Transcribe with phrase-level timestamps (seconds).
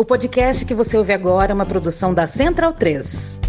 [0.00, 3.40] O podcast que você ouve agora é uma produção da Central 3.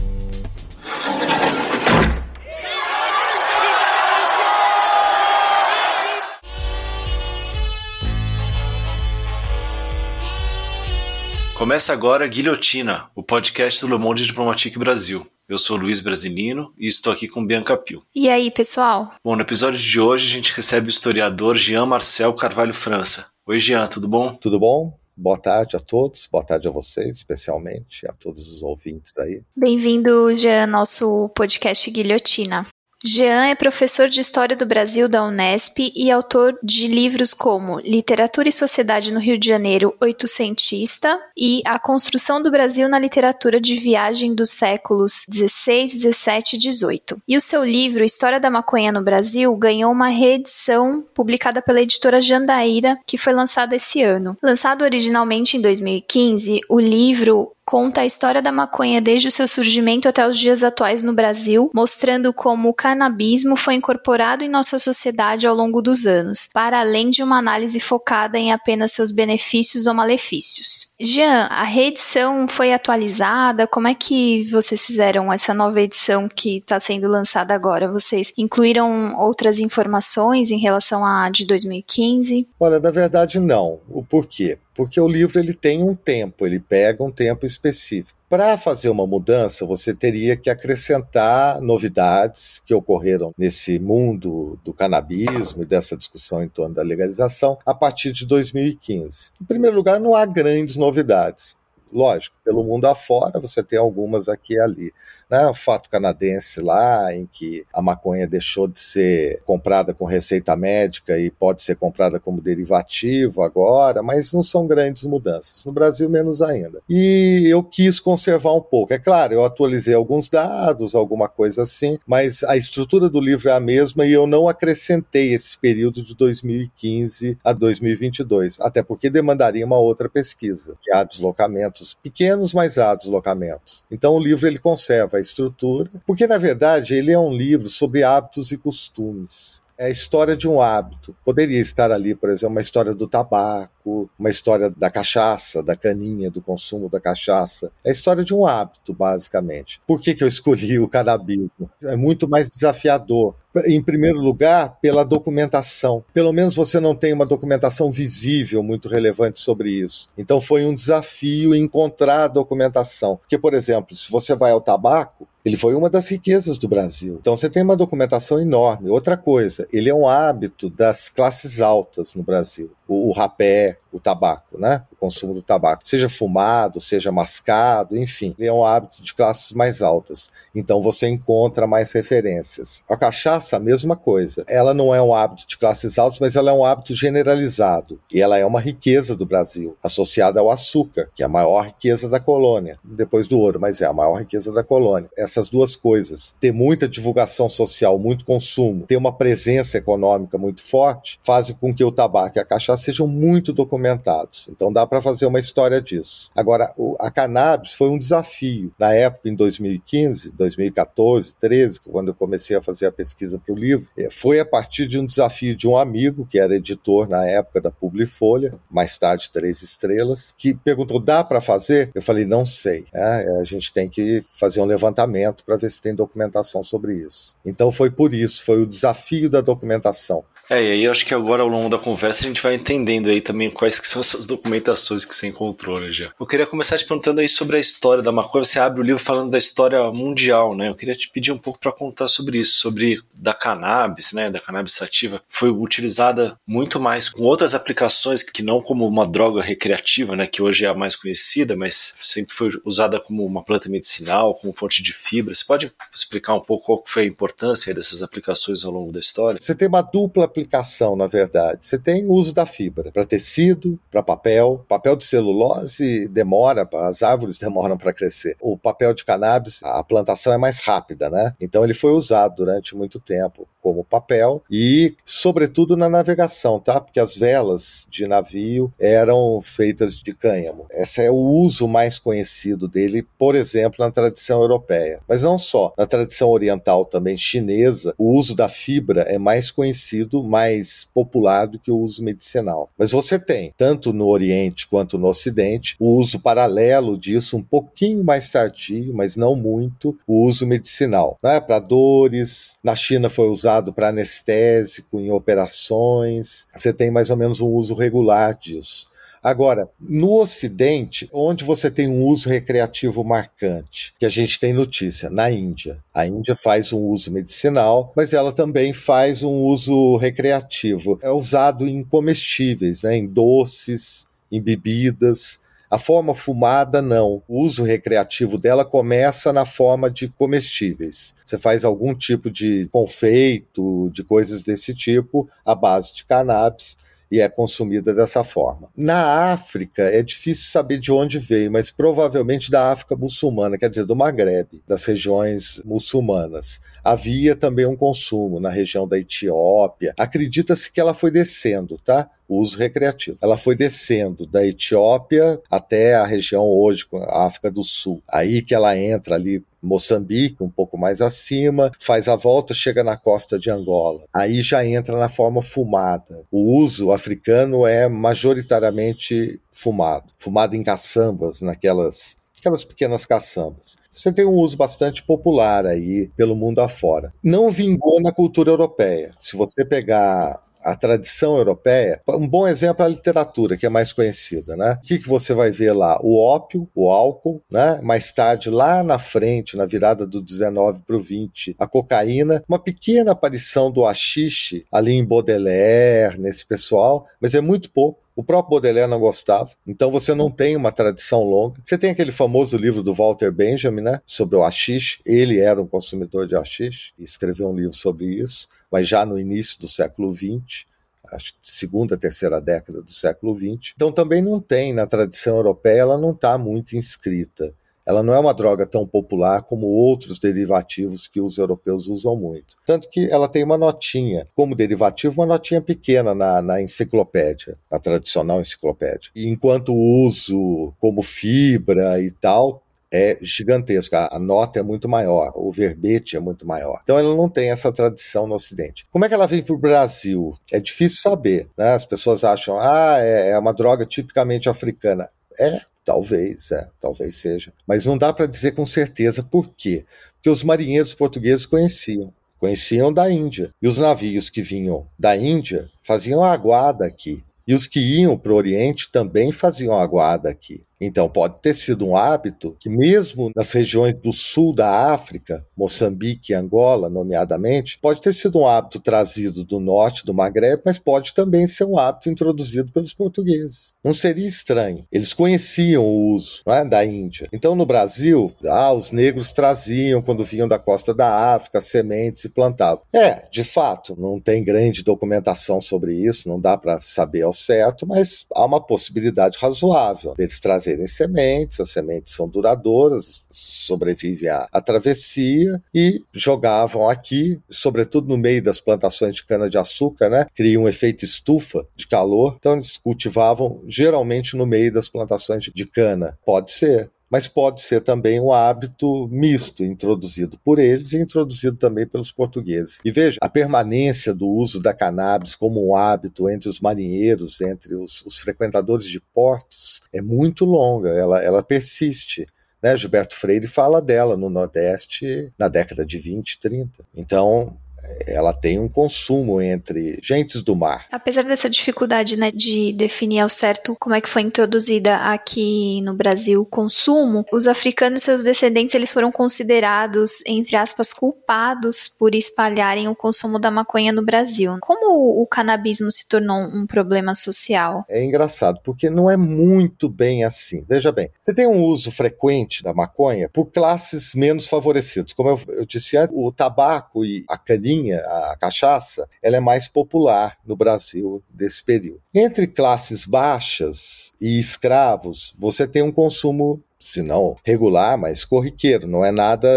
[11.54, 15.28] Começa agora Guilhotina, o podcast do Le Monde Diplomatique Brasil.
[15.48, 18.02] Eu sou Luiz Brasilino e estou aqui com Bianca Pio.
[18.16, 19.14] E aí, pessoal?
[19.24, 23.28] Bom, no episódio de hoje a gente recebe o historiador Jean Marcel Carvalho França.
[23.46, 24.34] Oi, Jean, tudo bom?
[24.34, 24.99] Tudo bom?
[25.22, 29.44] Boa tarde a todos, boa tarde a vocês, especialmente, a todos os ouvintes aí.
[29.54, 32.66] Bem-vindo, Jean, ao nosso podcast Guilhotina.
[33.04, 38.50] Jean é professor de História do Brasil da Unesp e autor de livros como Literatura
[38.50, 43.78] e Sociedade no Rio de Janeiro, Oitocentista e A Construção do Brasil na Literatura de
[43.80, 47.22] Viagem dos séculos XVI, XVII e XVIII.
[47.26, 52.22] E o seu livro História da Maconha no Brasil ganhou uma reedição publicada pela editora
[52.22, 54.36] Jandaíra, que foi lançada esse ano.
[54.44, 60.10] Lançado originalmente em 2015, o livro conta a história da maconha desde o seu surgimento
[60.10, 65.46] até os dias atuais no Brasil, mostrando como o canabismo foi incorporado em nossa sociedade
[65.46, 69.94] ao longo dos anos, para além de uma análise focada em apenas seus benefícios ou
[69.94, 70.89] malefícios.
[71.02, 73.66] Jean, a reedição foi atualizada?
[73.66, 77.90] Como é que vocês fizeram essa nova edição que está sendo lançada agora?
[77.90, 82.46] Vocês incluíram outras informações em relação à de 2015?
[82.60, 83.80] Olha, na verdade não.
[83.88, 84.58] O porquê?
[84.80, 88.18] porque o livro ele tem um tempo, ele pega um tempo específico.
[88.30, 95.64] Para fazer uma mudança, você teria que acrescentar novidades que ocorreram nesse mundo do canabismo
[95.64, 99.32] e dessa discussão em torno da legalização a partir de 2015.
[99.42, 101.58] Em primeiro lugar, não há grandes novidades.
[101.92, 104.94] Lógico, pelo mundo afora você tem algumas aqui e ali.
[105.30, 105.46] Né?
[105.48, 111.18] O fato canadense lá, em que a maconha deixou de ser comprada com receita médica
[111.20, 115.64] e pode ser comprada como derivativo agora, mas não são grandes mudanças.
[115.64, 116.82] No Brasil, menos ainda.
[116.90, 118.94] E eu quis conservar um pouco.
[118.94, 123.54] É claro, eu atualizei alguns dados, alguma coisa assim, mas a estrutura do livro é
[123.54, 129.66] a mesma e eu não acrescentei esse período de 2015 a 2022, até porque demandaria
[129.66, 133.84] uma outra pesquisa, que há deslocamentos pequenos, mas há deslocamentos.
[133.90, 138.04] Então o livro ele conserva a estrutura, porque na verdade ele é um livro sobre
[138.04, 141.16] hábitos e costumes é a história de um hábito.
[141.24, 146.30] Poderia estar ali, por exemplo, uma história do tabaco, uma história da cachaça, da caninha,
[146.30, 147.72] do consumo da cachaça.
[147.84, 149.82] É a história de um hábito, basicamente.
[149.88, 151.70] Por que, que eu escolhi o canabismo?
[151.82, 153.36] É muito mais desafiador.
[153.66, 156.04] Em primeiro lugar, pela documentação.
[156.14, 160.10] Pelo menos você não tem uma documentação visível muito relevante sobre isso.
[160.18, 163.16] Então foi um desafio encontrar a documentação.
[163.16, 167.18] Porque, por exemplo, se você vai ao tabaco, ele foi uma das riquezas do Brasil.
[167.20, 168.90] Então você tem uma documentação enorme.
[168.90, 172.72] Outra coisa, ele é um hábito das classes altas no Brasil.
[172.90, 174.84] O, o rapé, o tabaco, né?
[174.92, 179.82] O consumo do tabaco, seja fumado, seja mascado, enfim, é um hábito de classes mais
[179.82, 180.32] altas.
[180.54, 182.84] Então você encontra mais referências.
[182.90, 184.44] A cachaça, a mesma coisa.
[184.48, 188.00] Ela não é um hábito de classes altas, mas ela é um hábito generalizado.
[188.12, 192.10] E ela é uma riqueza do Brasil, associada ao açúcar, que é a maior riqueza
[192.10, 195.10] da colônia, depois do ouro, mas é a maior riqueza da colônia.
[195.18, 201.20] Essas duas coisas, ter muita divulgação social, muito consumo, ter uma presença econômica muito forte,
[201.24, 204.50] fazem com que o tabaco e a cachaça sejam muito documentados.
[204.50, 206.32] Então dá para fazer uma história disso.
[206.36, 208.72] Agora, a cannabis foi um desafio.
[208.80, 213.58] Na época, em 2015, 2014, 13, quando eu comecei a fazer a pesquisa para o
[213.58, 217.26] livro, eh, foi a partir de um desafio de um amigo, que era editor na
[217.26, 221.92] época da Publifolha, mais tarde Três Estrelas, que perguntou: dá para fazer?
[221.94, 222.86] Eu falei: não sei.
[222.94, 227.36] É, a gente tem que fazer um levantamento para ver se tem documentação sobre isso.
[227.46, 230.24] Então foi por isso, foi o desafio da documentação.
[230.50, 233.10] É, e aí eu acho que agora ao longo da conversa a gente vai entendendo
[233.10, 236.12] aí também quais que são essas documentações que você encontrou, né, já.
[236.20, 238.46] Eu queria começar te perguntando aí sobre a história da maconha.
[238.46, 240.70] Você abre o livro falando da história mundial, né?
[240.70, 244.40] Eu queria te pedir um pouco para contar sobre isso, sobre da cannabis, né, da
[244.40, 250.16] cannabis sativa, foi utilizada muito mais com outras aplicações que não como uma droga recreativa,
[250.16, 254.36] né, que hoje é a mais conhecida, mas sempre foi usada como uma planta medicinal,
[254.36, 255.34] como fonte de fibra.
[255.34, 259.40] Você pode explicar um pouco qual foi a importância dessas aplicações ao longo da história?
[259.42, 261.60] Você tem uma dupla aplicação, na verdade.
[261.62, 264.66] Você tem o uso da fibra para tecido, para papel.
[264.68, 268.36] Papel de celulose demora, as árvores demoram para crescer.
[268.42, 271.36] O papel de cannabis, a plantação é mais rápida, né?
[271.40, 276.80] Então ele foi usado durante muito tempo como papel e, sobretudo, na navegação, tá?
[276.80, 280.66] Porque as velas de navio eram feitas de cânhamo.
[280.72, 285.02] Esse é o uso mais conhecido dele, por exemplo, na tradição europeia.
[285.08, 290.24] Mas não só, na tradição oriental também chinesa, o uso da fibra é mais conhecido,
[290.24, 292.49] mais popular do que o uso medicinal.
[292.50, 292.70] Medicinal.
[292.78, 298.04] Mas você tem, tanto no Oriente quanto no Ocidente, o uso paralelo disso, um pouquinho
[298.04, 301.18] mais tardio, mas não muito, o uso medicinal.
[301.22, 301.40] Né?
[301.40, 306.48] Para dores, na China foi usado para anestésico, em operações.
[306.56, 308.89] Você tem mais ou menos um uso regular disso.
[309.22, 315.10] Agora, no Ocidente, onde você tem um uso recreativo marcante, que a gente tem notícia,
[315.10, 315.78] na Índia.
[315.94, 320.98] A Índia faz um uso medicinal, mas ela também faz um uso recreativo.
[321.02, 325.42] É usado em comestíveis, né, em doces, em bebidas.
[325.70, 327.22] A forma fumada, não.
[327.28, 331.14] O uso recreativo dela começa na forma de comestíveis.
[331.24, 336.78] Você faz algum tipo de confeito, de coisas desse tipo, à base de cannabis
[337.12, 338.70] e é consumida dessa forma.
[338.78, 343.86] Na África, é difícil saber de onde veio, mas provavelmente da África muçulmana, quer dizer,
[343.86, 346.62] do Maghreb, das regiões muçulmanas.
[346.84, 349.94] Havia também um consumo na região da Etiópia.
[349.98, 352.10] Acredita-se que ela foi descendo, tá?
[352.30, 353.18] o uso recreativo.
[353.22, 358.04] Ela foi descendo da Etiópia até a região hoje, a África do Sul.
[358.08, 362.98] Aí que ela entra ali Moçambique, um pouco mais acima, faz a volta, chega na
[362.98, 364.04] costa de Angola.
[364.14, 366.24] Aí já entra na forma fumada.
[366.32, 373.76] O uso africano é majoritariamente fumado, fumado em caçambas, naquelas aquelas pequenas caçambas.
[373.94, 377.14] Você tem um uso bastante popular aí pelo mundo afora.
[377.22, 379.12] Não vingou na cultura europeia.
[379.18, 383.94] Se você pegar a tradição europeia, um bom exemplo é a literatura, que é mais
[383.94, 384.78] conhecida, né?
[384.84, 386.00] O que, que você vai ver lá?
[386.02, 387.80] O ópio, o álcool, né?
[387.82, 392.60] Mais tarde, lá na frente, na virada do 19 para o 20, a cocaína, uma
[392.60, 398.09] pequena aparição do haxixe ali em Baudelaire, nesse pessoal, mas é muito pouco.
[398.20, 401.62] O próprio Baudelaire não gostava, então você não tem uma tradição longa.
[401.64, 405.00] Você tem aquele famoso livro do Walter Benjamin, né, sobre o haxixe.
[405.06, 409.20] Ele era um consumidor de haxixe e escreveu um livro sobre isso mas já no
[409.20, 410.66] início do século XX,
[411.12, 413.74] acho que segunda, terceira década do século XX.
[413.76, 417.54] Então também não tem, na tradição europeia, ela não está muito inscrita.
[417.90, 422.56] Ela não é uma droga tão popular como outros derivativos que os europeus usam muito.
[422.64, 427.80] Tanto que ela tem uma notinha, como derivativo, uma notinha pequena na, na enciclopédia, na
[427.80, 429.10] tradicional enciclopédia.
[429.16, 435.32] E enquanto o uso como fibra e tal é gigantesca, a nota é muito maior,
[435.36, 436.82] o verbete é muito maior.
[436.84, 438.86] Então ela não tem essa tradição no Ocidente.
[438.92, 440.38] Como é que ela vem para o Brasil?
[440.54, 441.48] É difícil saber.
[441.58, 441.74] Né?
[441.74, 445.10] As pessoas acham, ah, é, é uma droga tipicamente africana.
[445.40, 447.52] É, talvez, é, talvez seja.
[447.66, 449.86] Mas não dá para dizer com certeza por quê.
[450.14, 452.14] Porque os marinheiros portugueses conheciam.
[452.38, 453.50] Conheciam da Índia.
[453.60, 457.24] E os navios que vinham da Índia faziam aguada aqui.
[457.48, 460.64] E os que iam para o Oriente também faziam aguada aqui.
[460.82, 466.32] Então, pode ter sido um hábito que, mesmo nas regiões do sul da África, Moçambique
[466.32, 471.14] e Angola, nomeadamente, pode ter sido um hábito trazido do norte do Maghreb, mas pode
[471.14, 473.74] também ser um hábito introduzido pelos portugueses.
[473.84, 474.86] Não seria estranho.
[474.92, 477.28] Eles conheciam o uso é, da Índia.
[477.34, 482.30] Então, no Brasil, ah, os negros traziam, quando vinham da costa da África, sementes e
[482.30, 482.84] plantavam.
[482.94, 487.86] É, de fato, não tem grande documentação sobre isso, não dá para saber ao certo,
[487.86, 494.48] mas há uma possibilidade razoável deles trazerem serem sementes, as sementes são duradouras, sobrevivem à,
[494.52, 500.26] à travessia e jogavam aqui, sobretudo no meio das plantações de cana-de-açúcar, né?
[500.36, 505.66] Cria um efeito estufa de calor, então eles cultivavam geralmente no meio das plantações de
[505.66, 506.18] cana.
[506.26, 511.88] Pode ser, mas pode ser também um hábito misto, introduzido por eles e introduzido também
[511.88, 512.80] pelos portugueses.
[512.86, 517.76] E veja, a permanência do uso da cannabis como um hábito entre os marinheiros, entre
[517.76, 522.28] os, os frequentadores de portos, é muito longa, ela, ela persiste.
[522.62, 522.76] Né?
[522.76, 526.86] Gilberto Freire fala dela no Nordeste na década de 20, 30.
[526.96, 527.58] Então,
[528.06, 530.88] ela tem um consumo entre gentes do mar.
[530.92, 535.94] Apesar dessa dificuldade né, de definir ao certo como é que foi introduzida aqui no
[535.94, 542.16] Brasil o consumo, os africanos e seus descendentes eles foram considerados, entre aspas, culpados por
[542.16, 544.58] espalharem o consumo da maconha no Brasil.
[544.62, 547.86] Como o canabismo se tornou um problema social?
[547.90, 550.66] É engraçado, porque não é muito bem assim.
[550.68, 555.14] Veja bem, você tem um uso frequente da maconha por classes menos favorecidas.
[555.14, 557.38] Como eu, eu disse antes, o tabaco e a
[557.70, 562.02] caninha a cachaça, ela é mais popular no Brasil desse período.
[562.14, 569.04] Entre classes baixas e escravos, você tem um consumo se não regular, mas corriqueiro, não
[569.04, 569.50] é nada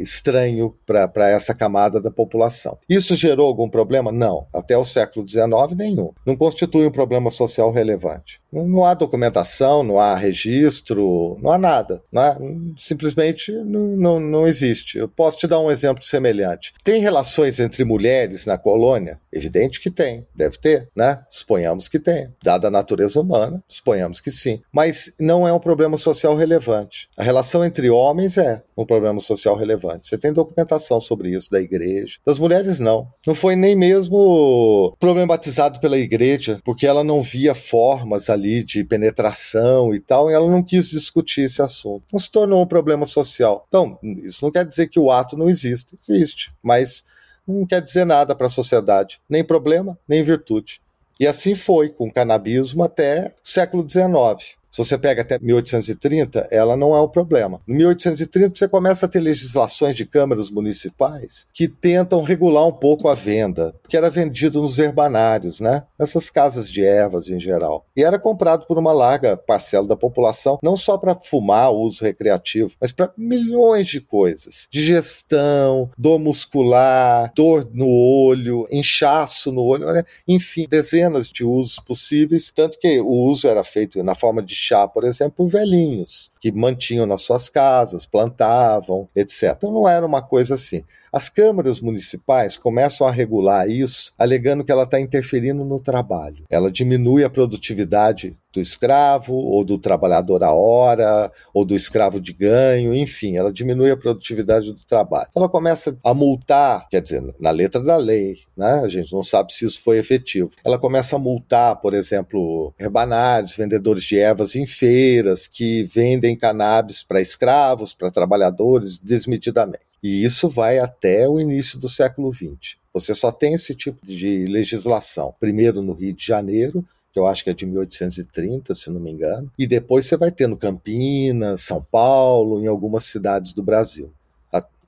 [0.00, 2.78] estranho para essa camada da população.
[2.88, 4.10] Isso gerou algum problema?
[4.10, 4.46] Não.
[4.52, 6.12] Até o século XIX, nenhum.
[6.26, 8.40] Não constitui um problema social relevante.
[8.52, 12.02] Não, não há documentação, não há registro, não há nada.
[12.10, 12.36] Não há,
[12.76, 14.98] simplesmente não, não, não existe.
[14.98, 16.72] Eu posso te dar um exemplo semelhante.
[16.82, 19.20] Tem relações entre mulheres na colônia?
[19.32, 21.22] Evidente que tem, deve ter, né?
[21.28, 22.28] Suponhamos que tem.
[22.42, 24.60] Dada a natureza humana, suponhamos que sim.
[24.72, 27.08] Mas não é um problema social relevante.
[27.16, 30.08] A relação entre homens é um problema social relevante.
[30.08, 32.18] Você tem documentação sobre isso da igreja.
[32.26, 33.08] Das mulheres, não.
[33.26, 39.94] Não foi nem mesmo problematizado pela igreja, porque ela não via formas ali de penetração
[39.94, 42.04] e tal, e ela não quis discutir esse assunto.
[42.12, 43.66] Não se tornou um problema social.
[43.68, 45.94] Então, isso não quer dizer que o ato não existe.
[45.94, 47.04] Existe, mas
[47.46, 49.20] não quer dizer nada para a sociedade.
[49.28, 50.80] Nem problema, nem virtude.
[51.18, 54.58] E assim foi com o canabismo até século XIX.
[54.70, 57.60] Se você pega até 1830, ela não é um problema.
[57.66, 63.08] Em 1830, você começa a ter legislações de câmaras municipais que tentam regular um pouco
[63.08, 65.82] a venda, porque era vendido nos herbanários, né?
[65.98, 67.84] Nessas casas de ervas em geral.
[67.96, 72.74] E era comprado por uma larga parcela da população, não só para fumar, uso recreativo,
[72.80, 74.68] mas para milhões de coisas.
[74.70, 79.86] Digestão, dor muscular, dor no olho, inchaço no olho,
[80.28, 82.52] enfim, dezenas de usos possíveis.
[82.54, 87.06] Tanto que o uso era feito na forma de chá, por exemplo, velhinhos, que mantinham
[87.06, 89.54] nas suas casas, plantavam, etc.
[89.56, 90.84] Então não era uma coisa assim.
[91.12, 96.44] As câmaras municipais começam a regular isso, alegando que ela está interferindo no trabalho.
[96.48, 102.32] Ela diminui a produtividade do escravo, ou do trabalhador a hora, ou do escravo de
[102.32, 105.28] ganho, enfim, ela diminui a produtividade do trabalho.
[105.34, 108.80] Ela começa a multar, quer dizer, na letra da lei, né?
[108.84, 110.50] A gente não sabe se isso foi efetivo.
[110.64, 117.02] Ela começa a multar, por exemplo, rebanários, vendedores de ervas em feiras que vendem cannabis
[117.02, 119.90] para escravos, para trabalhadores desmedidamente.
[120.02, 122.80] E isso vai até o início do século XX.
[122.92, 127.44] Você só tem esse tipo de legislação, primeiro no Rio de Janeiro, que eu acho
[127.44, 131.62] que é de 1830, se não me engano, e depois você vai ter no Campinas,
[131.62, 134.12] São Paulo, em algumas cidades do Brasil,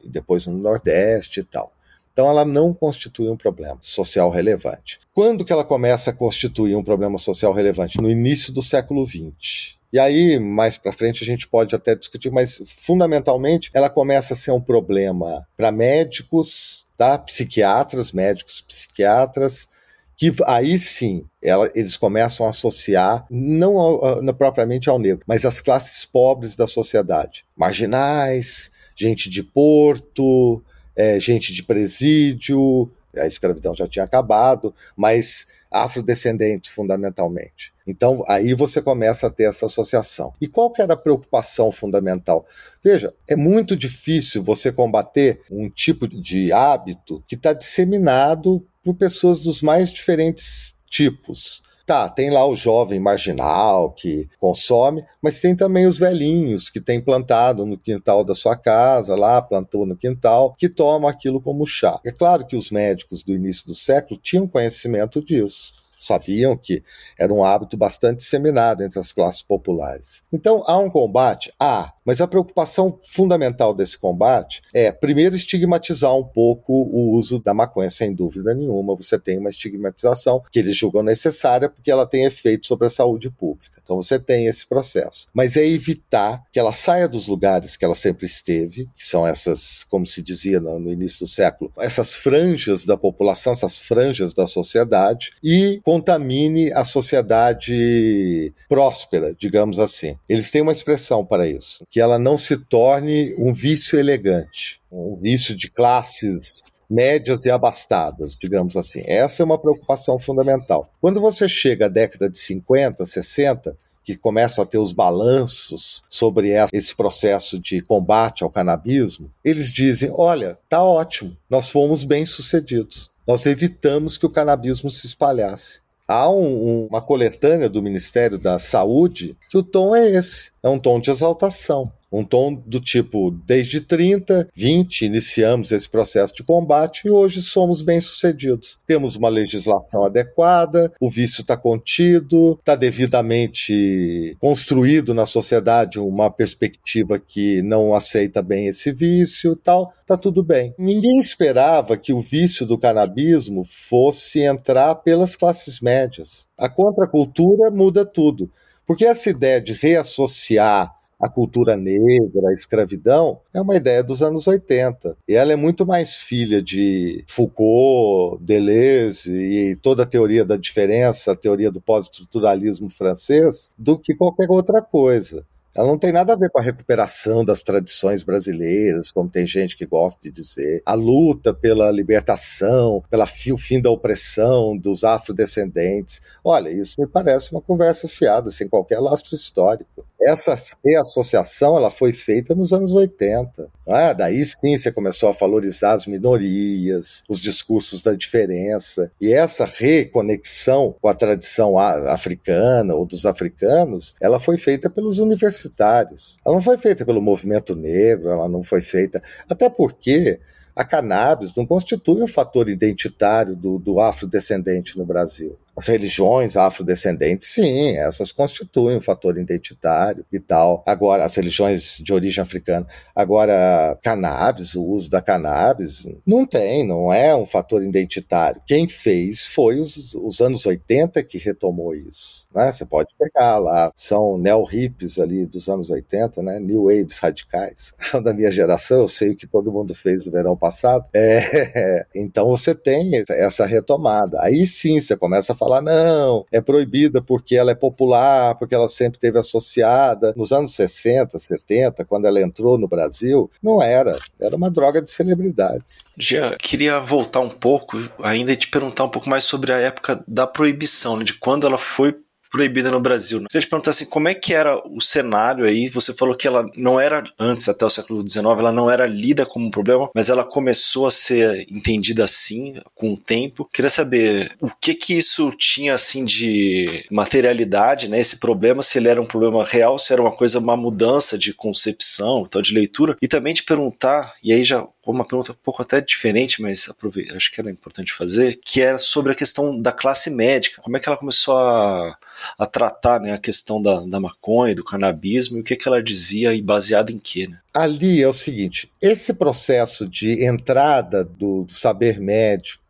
[0.03, 1.73] e depois no Nordeste e tal.
[2.13, 5.01] Então ela não constitui um problema social relevante.
[5.15, 8.01] Quando que ela começa a constituir um problema social relevante?
[8.01, 9.79] No início do século XX.
[9.93, 14.37] E aí, mais para frente, a gente pode até discutir, mas fundamentalmente ela começa a
[14.37, 17.19] ser um problema para médicos, tá?
[17.19, 19.69] psiquiatras, médicos psiquiatras,
[20.17, 25.61] que aí sim ela, eles começam a associar, não ao, propriamente ao negro, mas às
[25.61, 27.45] classes pobres da sociedade.
[27.57, 30.63] Marginais, gente de porto,
[30.95, 37.73] é, gente de presídio, a escravidão já tinha acabado, mas afrodescendente fundamentalmente.
[37.87, 40.33] Então aí você começa a ter essa associação.
[40.41, 42.47] E qual que era a preocupação fundamental?
[42.83, 49.39] Veja, é muito difícil você combater um tipo de hábito que está disseminado por pessoas
[49.39, 51.63] dos mais diferentes tipos.
[51.85, 57.01] Tá, tem lá o jovem marginal que consome, mas tem também os velhinhos que tem
[57.01, 62.01] plantado no quintal da sua casa, lá plantou no quintal, que tomam aquilo como chá.
[62.05, 66.83] É claro que os médicos do início do século tinham conhecimento disso sabiam que
[67.19, 70.23] era um hábito bastante disseminado entre as classes populares.
[70.33, 71.53] Então há um combate?
[71.59, 77.55] Há, mas a preocupação fundamental desse combate é, primeiro, estigmatizar um pouco o uso da
[77.55, 78.97] maconha, sem dúvida nenhuma.
[78.97, 83.31] Você tem uma estigmatização que eles julgam necessária porque ela tem efeito sobre a saúde
[83.31, 83.81] pública.
[83.83, 85.29] Então você tem esse processo.
[85.35, 89.85] Mas é evitar que ela saia dos lugares que ela sempre esteve, que são essas,
[89.85, 95.33] como se dizia no, início do século, essas franjas da população, essas franjas da sociedade,
[95.43, 100.17] e contamine a sociedade próspera, digamos assim.
[100.27, 105.15] Eles têm uma expressão para isso, que ela não se torne um vício elegante, um
[105.15, 109.03] vício de classes médias e abastadas, digamos assim.
[109.05, 110.91] Essa é uma preocupação fundamental.
[110.99, 116.53] Quando você chega à década de 50, 60, que começam a ter os balanços sobre
[116.73, 123.12] esse processo de combate ao canabismo, eles dizem: olha, tá ótimo, nós fomos bem sucedidos.
[123.27, 125.81] Nós evitamos que o canabismo se espalhasse.
[126.07, 130.79] Há um, uma coletânea do Ministério da Saúde que o tom é esse: é um
[130.79, 131.93] tom de exaltação.
[132.13, 137.81] Um tom do tipo, desde 30, 20, iniciamos esse processo de combate e hoje somos
[137.81, 138.79] bem-sucedidos.
[138.87, 147.19] Temos uma legislação adequada, o vício está contido, está devidamente construído na sociedade uma perspectiva
[147.19, 150.75] que não aceita bem esse vício tal, está tudo bem.
[150.79, 156.47] Ninguém esperava que o vício do canabismo fosse entrar pelas classes médias.
[156.59, 158.51] A contracultura muda tudo.
[158.87, 160.93] Porque essa ideia de reassociar
[161.23, 165.17] a cultura negra, a escravidão, é uma ideia dos anos 80.
[165.29, 171.31] E ela é muito mais filha de Foucault, Deleuze e toda a teoria da diferença,
[171.31, 175.47] a teoria do pós-estruturalismo francês, do que qualquer outra coisa.
[175.75, 179.75] Ela não tem nada a ver com a recuperação das tradições brasileiras, como tem gente
[179.75, 180.83] que gosta de dizer.
[180.85, 186.21] A luta pela libertação, pela fim da opressão dos afrodescendentes.
[186.45, 190.05] Olha, isso me parece uma conversa fiada, sem qualquer lastro histórico.
[190.25, 193.69] Essa reassociação ela foi feita nos anos 80.
[193.89, 199.11] Ah, daí sim você começou a valorizar as minorias, os discursos da diferença.
[199.21, 206.39] E essa reconexão com a tradição africana ou dos africanos, ela foi feita pelos universitários.
[206.45, 209.23] Ela não foi feita pelo movimento negro, ela não foi feita.
[209.49, 210.39] Até porque
[210.75, 215.59] a cannabis não constitui um fator identitário do, do afrodescendente no Brasil.
[215.77, 220.83] As religiões afrodescendentes, sim, essas constituem um fator identitário e tal.
[220.87, 222.87] Agora, as religiões de origem africana.
[223.17, 228.61] Agora, cannabis, o uso da cannabis, não tem, não é um fator identitário.
[228.67, 232.47] Quem fez foi os, os anos 80 que retomou isso.
[232.55, 232.71] Né?
[232.71, 236.61] Você pode pegar lá, são neo-hippies ali dos anos 80, né?
[236.61, 237.95] New Waves radicais.
[238.13, 241.07] São da minha geração, eu sei o que todo mundo fez no verão passado.
[241.15, 244.39] É, então você tem essa retomada.
[244.43, 248.89] Aí sim você começa a falar, não, é proibida porque ela é popular, porque ela
[248.89, 250.33] sempre teve associada.
[250.37, 254.17] Nos anos 60, 70, quando ela entrou no Brasil, não era.
[254.41, 256.05] Era uma droga de celebridades.
[256.19, 260.23] Jean, queria voltar um pouco ainda e te perguntar um pouco mais sobre a época
[260.27, 262.17] da proibição, né, de quando ela foi
[262.53, 263.41] proibida no Brasil.
[263.41, 263.47] Né?
[263.51, 265.89] Queria te perguntar assim, como é que era o cenário aí?
[265.89, 269.47] Você falou que ela não era, antes até o século XIX, ela não era lida
[269.47, 273.69] como um problema, mas ela começou a ser entendida assim com o tempo.
[273.73, 278.21] Queria saber o que que isso tinha assim de materialidade, né?
[278.21, 281.55] Esse problema, se ele era um problema real, se era uma coisa, uma mudança de
[281.55, 283.17] concepção, tal, de leitura.
[283.23, 286.89] E também te perguntar, e aí já uma pergunta um pouco até diferente, mas
[287.35, 290.81] acho que era importante fazer, que era sobre a questão da classe médica.
[290.81, 292.17] Como é que ela começou a,
[292.57, 296.03] a tratar né, a questão da, da maconha, do canabismo, e o que, que ela
[296.03, 297.49] dizia e baseado em quê?
[297.49, 297.59] Né?
[297.75, 302.82] Ali é o seguinte: esse processo de entrada do, do saber médico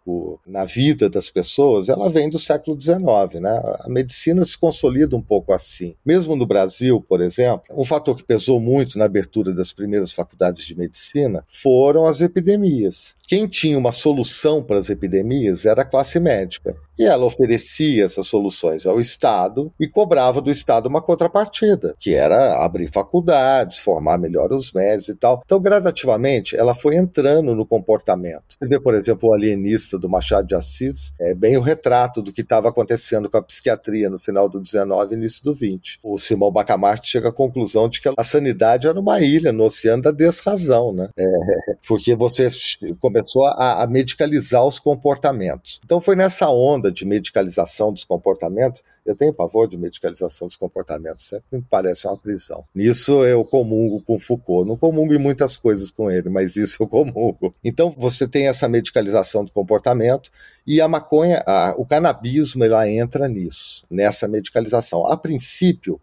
[0.46, 3.40] na vida das pessoas, ela vem do século XIX.
[3.40, 3.62] Né?
[3.80, 5.94] A medicina se consolida um pouco assim.
[6.04, 10.64] Mesmo no Brasil, por exemplo, um fator que pesou muito na abertura das primeiras faculdades
[10.64, 13.16] de medicina foram as epidemias.
[13.26, 16.76] Quem tinha uma solução para as epidemias era a classe médica.
[16.98, 22.62] E ela oferecia essas soluções ao Estado e cobrava do Estado uma contrapartida, que era
[22.62, 25.42] abrir faculdades, formar melhor os médicos e tal.
[25.44, 28.56] Então, gradativamente, ela foi entrando no comportamento.
[28.58, 32.32] Você vê, por exemplo, o alienista do Machado de Assis, é bem o retrato do
[32.32, 36.00] que estava acontecendo com a psiquiatria no final do 19 e início do 20.
[36.02, 40.02] O Simão Bacamarte chega à conclusão de que a sanidade era uma ilha no oceano
[40.02, 41.08] da desrazão, né?
[41.16, 41.26] É,
[41.86, 42.48] porque você
[43.00, 45.80] começou a, a medicalizar os comportamentos.
[45.84, 51.26] Então, foi nessa onda de medicalização dos comportamentos, eu tenho pavor de medicalização dos comportamentos,
[51.26, 52.64] sempre me parece uma prisão.
[52.74, 54.68] Nisso eu comungo com Foucault.
[54.68, 57.52] Não comungo em muitas coisas com ele, mas isso eu comungo.
[57.64, 60.30] Então você tem essa medicalização do comportamento
[60.66, 65.06] e a maconha, a, o canabismo, ela entra nisso, nessa medicalização.
[65.06, 66.00] A princípio,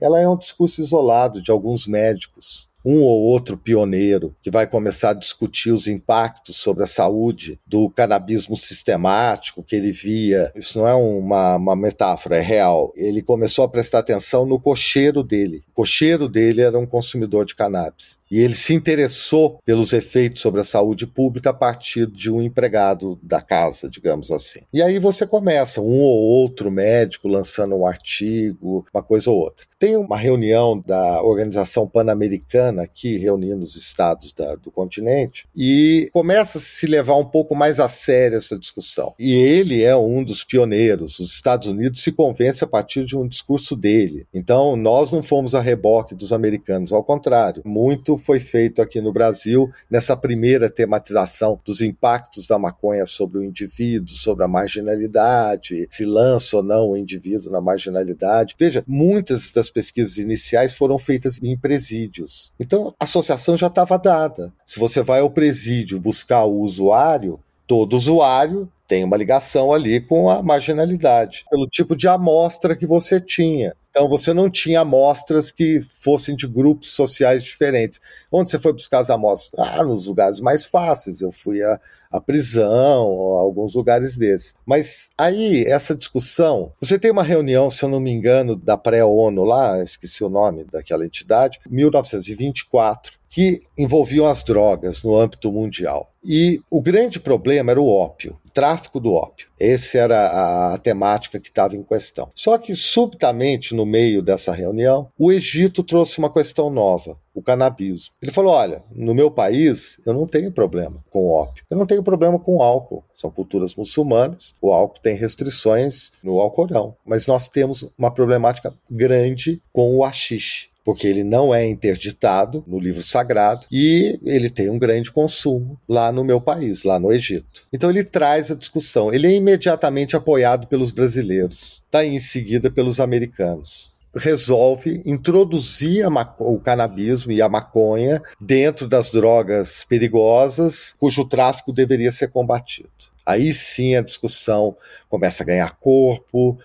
[0.00, 5.10] ela é um discurso isolado de alguns médicos um ou outro pioneiro que vai começar
[5.10, 10.52] a discutir os impactos sobre a saúde do canabismo sistemático que ele via.
[10.54, 12.92] Isso não é uma, uma metáfora, é real.
[12.96, 15.62] Ele começou a prestar atenção no cocheiro dele.
[15.70, 18.18] O cocheiro dele era um consumidor de cannabis.
[18.30, 23.18] E ele se interessou pelos efeitos sobre a saúde pública a partir de um empregado
[23.22, 24.60] da casa, digamos assim.
[24.72, 29.66] E aí você começa, um ou outro médico lançando um artigo, uma coisa ou outra.
[29.78, 36.58] Tem uma reunião da Organização Pan-Americana aqui, reunindo os estados da, do continente, e começa
[36.58, 39.14] a se levar um pouco mais a sério essa discussão.
[39.18, 41.18] E ele é um dos pioneiros.
[41.18, 44.26] Os Estados Unidos se convence a partir de um discurso dele.
[44.32, 47.62] Então, nós não fomos a reboque dos americanos, ao contrário.
[47.64, 53.44] Muito foi feito aqui no Brasil nessa primeira tematização dos impactos da maconha sobre o
[53.44, 58.54] indivíduo, sobre a marginalidade, se lança ou não o indivíduo na marginalidade.
[58.58, 62.52] Veja, muitas das pesquisas iniciais foram feitas em presídios.
[62.62, 64.52] Então, a associação já estava dada.
[64.64, 70.28] Se você vai ao presídio buscar o usuário, todo usuário tem uma ligação ali com
[70.28, 73.74] a marginalidade, pelo tipo de amostra que você tinha.
[73.88, 77.98] Então você não tinha amostras que fossem de grupos sociais diferentes.
[78.30, 79.66] Onde você foi buscar as amostras?
[79.66, 81.22] Ah, nos lugares mais fáceis.
[81.22, 84.54] Eu fui a, à prisão, a alguns lugares desses.
[84.66, 89.42] Mas aí, essa discussão, você tem uma reunião, se eu não me engano, da pré-ONU
[89.42, 96.12] lá, esqueci o nome daquela entidade, 1924, que envolviam as drogas no âmbito mundial.
[96.22, 99.48] E o grande problema era o ópio, tráfico do ópio.
[99.58, 102.30] Essa era a, a temática que estava em questão.
[102.34, 108.14] Só que, subitamente, no meio dessa reunião, o Egito trouxe uma questão nova, o canabismo.
[108.20, 112.02] Ele falou: olha, no meu país eu não tenho problema com ópio, eu não tenho
[112.02, 113.04] problema com álcool.
[113.12, 119.62] São culturas muçulmanas, o álcool tem restrições no Alcorão, mas nós temos uma problemática grande
[119.72, 124.78] com o haxixe porque ele não é interditado no livro sagrado e ele tem um
[124.78, 127.66] grande consumo lá no meu país, lá no Egito.
[127.72, 129.12] Então ele traz a discussão.
[129.12, 136.04] Ele é imediatamente apoiado pelos brasileiros, tá em seguida pelos americanos resolve introduzir
[136.38, 142.90] o canabismo e a maconha dentro das drogas perigosas cujo tráfico deveria ser combatido.
[143.24, 144.76] Aí sim a discussão
[145.08, 146.58] começa a ganhar corpo,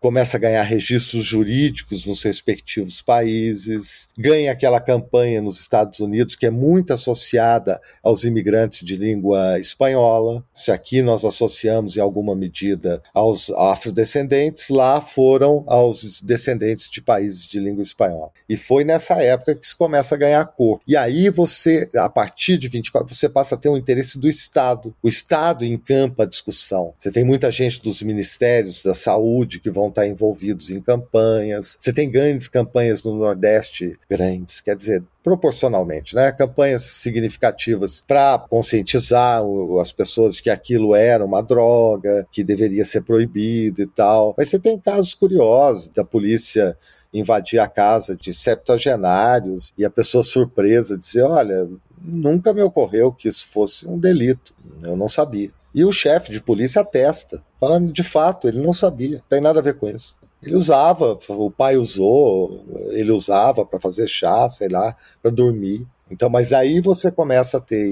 [0.00, 6.46] começa a ganhar registros jurídicos nos respectivos países, ganha aquela campanha nos Estados Unidos que
[6.46, 10.44] é muito associada aos imigrantes de língua espanhola.
[10.52, 17.46] Se aqui nós associamos em alguma medida aos afrodescendentes, lá foram aos descendentes de países
[17.46, 18.30] de língua espanhola.
[18.48, 20.80] E foi nessa época que se começa a ganhar cor.
[20.86, 24.94] E aí você, a partir de 24, você passa a ter um interesse do Estado.
[25.02, 26.94] O Estado encampa a discussão.
[26.98, 31.76] Você tem muita gente dos ministérios da saúde que vão estar envolvidos em campanhas.
[31.78, 36.32] Você tem grandes campanhas no Nordeste, grandes, quer dizer, proporcionalmente, né?
[36.32, 39.42] Campanhas significativas para conscientizar
[39.80, 44.34] as pessoas de que aquilo era uma droga, que deveria ser proibido e tal.
[44.38, 46.76] Mas você tem casos curiosos da polícia
[47.12, 51.68] invadir a casa de septuagenários e a pessoa surpresa dizer: Olha,
[52.00, 55.50] nunca me ocorreu que isso fosse um delito, eu não sabia.
[55.74, 59.62] E o chefe de polícia atesta, falando de fato, ele não sabia, tem nada a
[59.62, 60.16] ver com isso.
[60.42, 65.86] Ele usava, o pai usou, ele usava para fazer chá, sei lá, para dormir.
[66.10, 67.86] Então, mas aí você começa a ter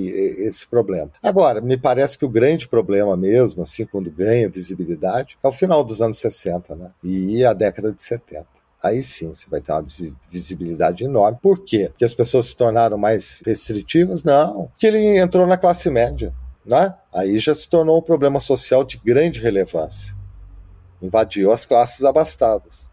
[0.46, 1.10] esse problema.
[1.22, 5.84] Agora, me parece que o grande problema mesmo, assim, quando ganha visibilidade, é o final
[5.84, 6.90] dos anos 60, né?
[7.02, 8.46] E a década de 70
[8.82, 9.84] aí sim você vai ter uma
[10.30, 11.38] visibilidade enorme.
[11.42, 11.88] Por quê?
[11.88, 14.22] Porque as pessoas se tornaram mais restritivas?
[14.22, 16.32] Não, porque ele entrou na classe média
[16.66, 16.92] né?
[17.16, 20.14] Aí já se tornou um problema social de grande relevância.
[21.00, 22.90] Invadiu as classes abastadas.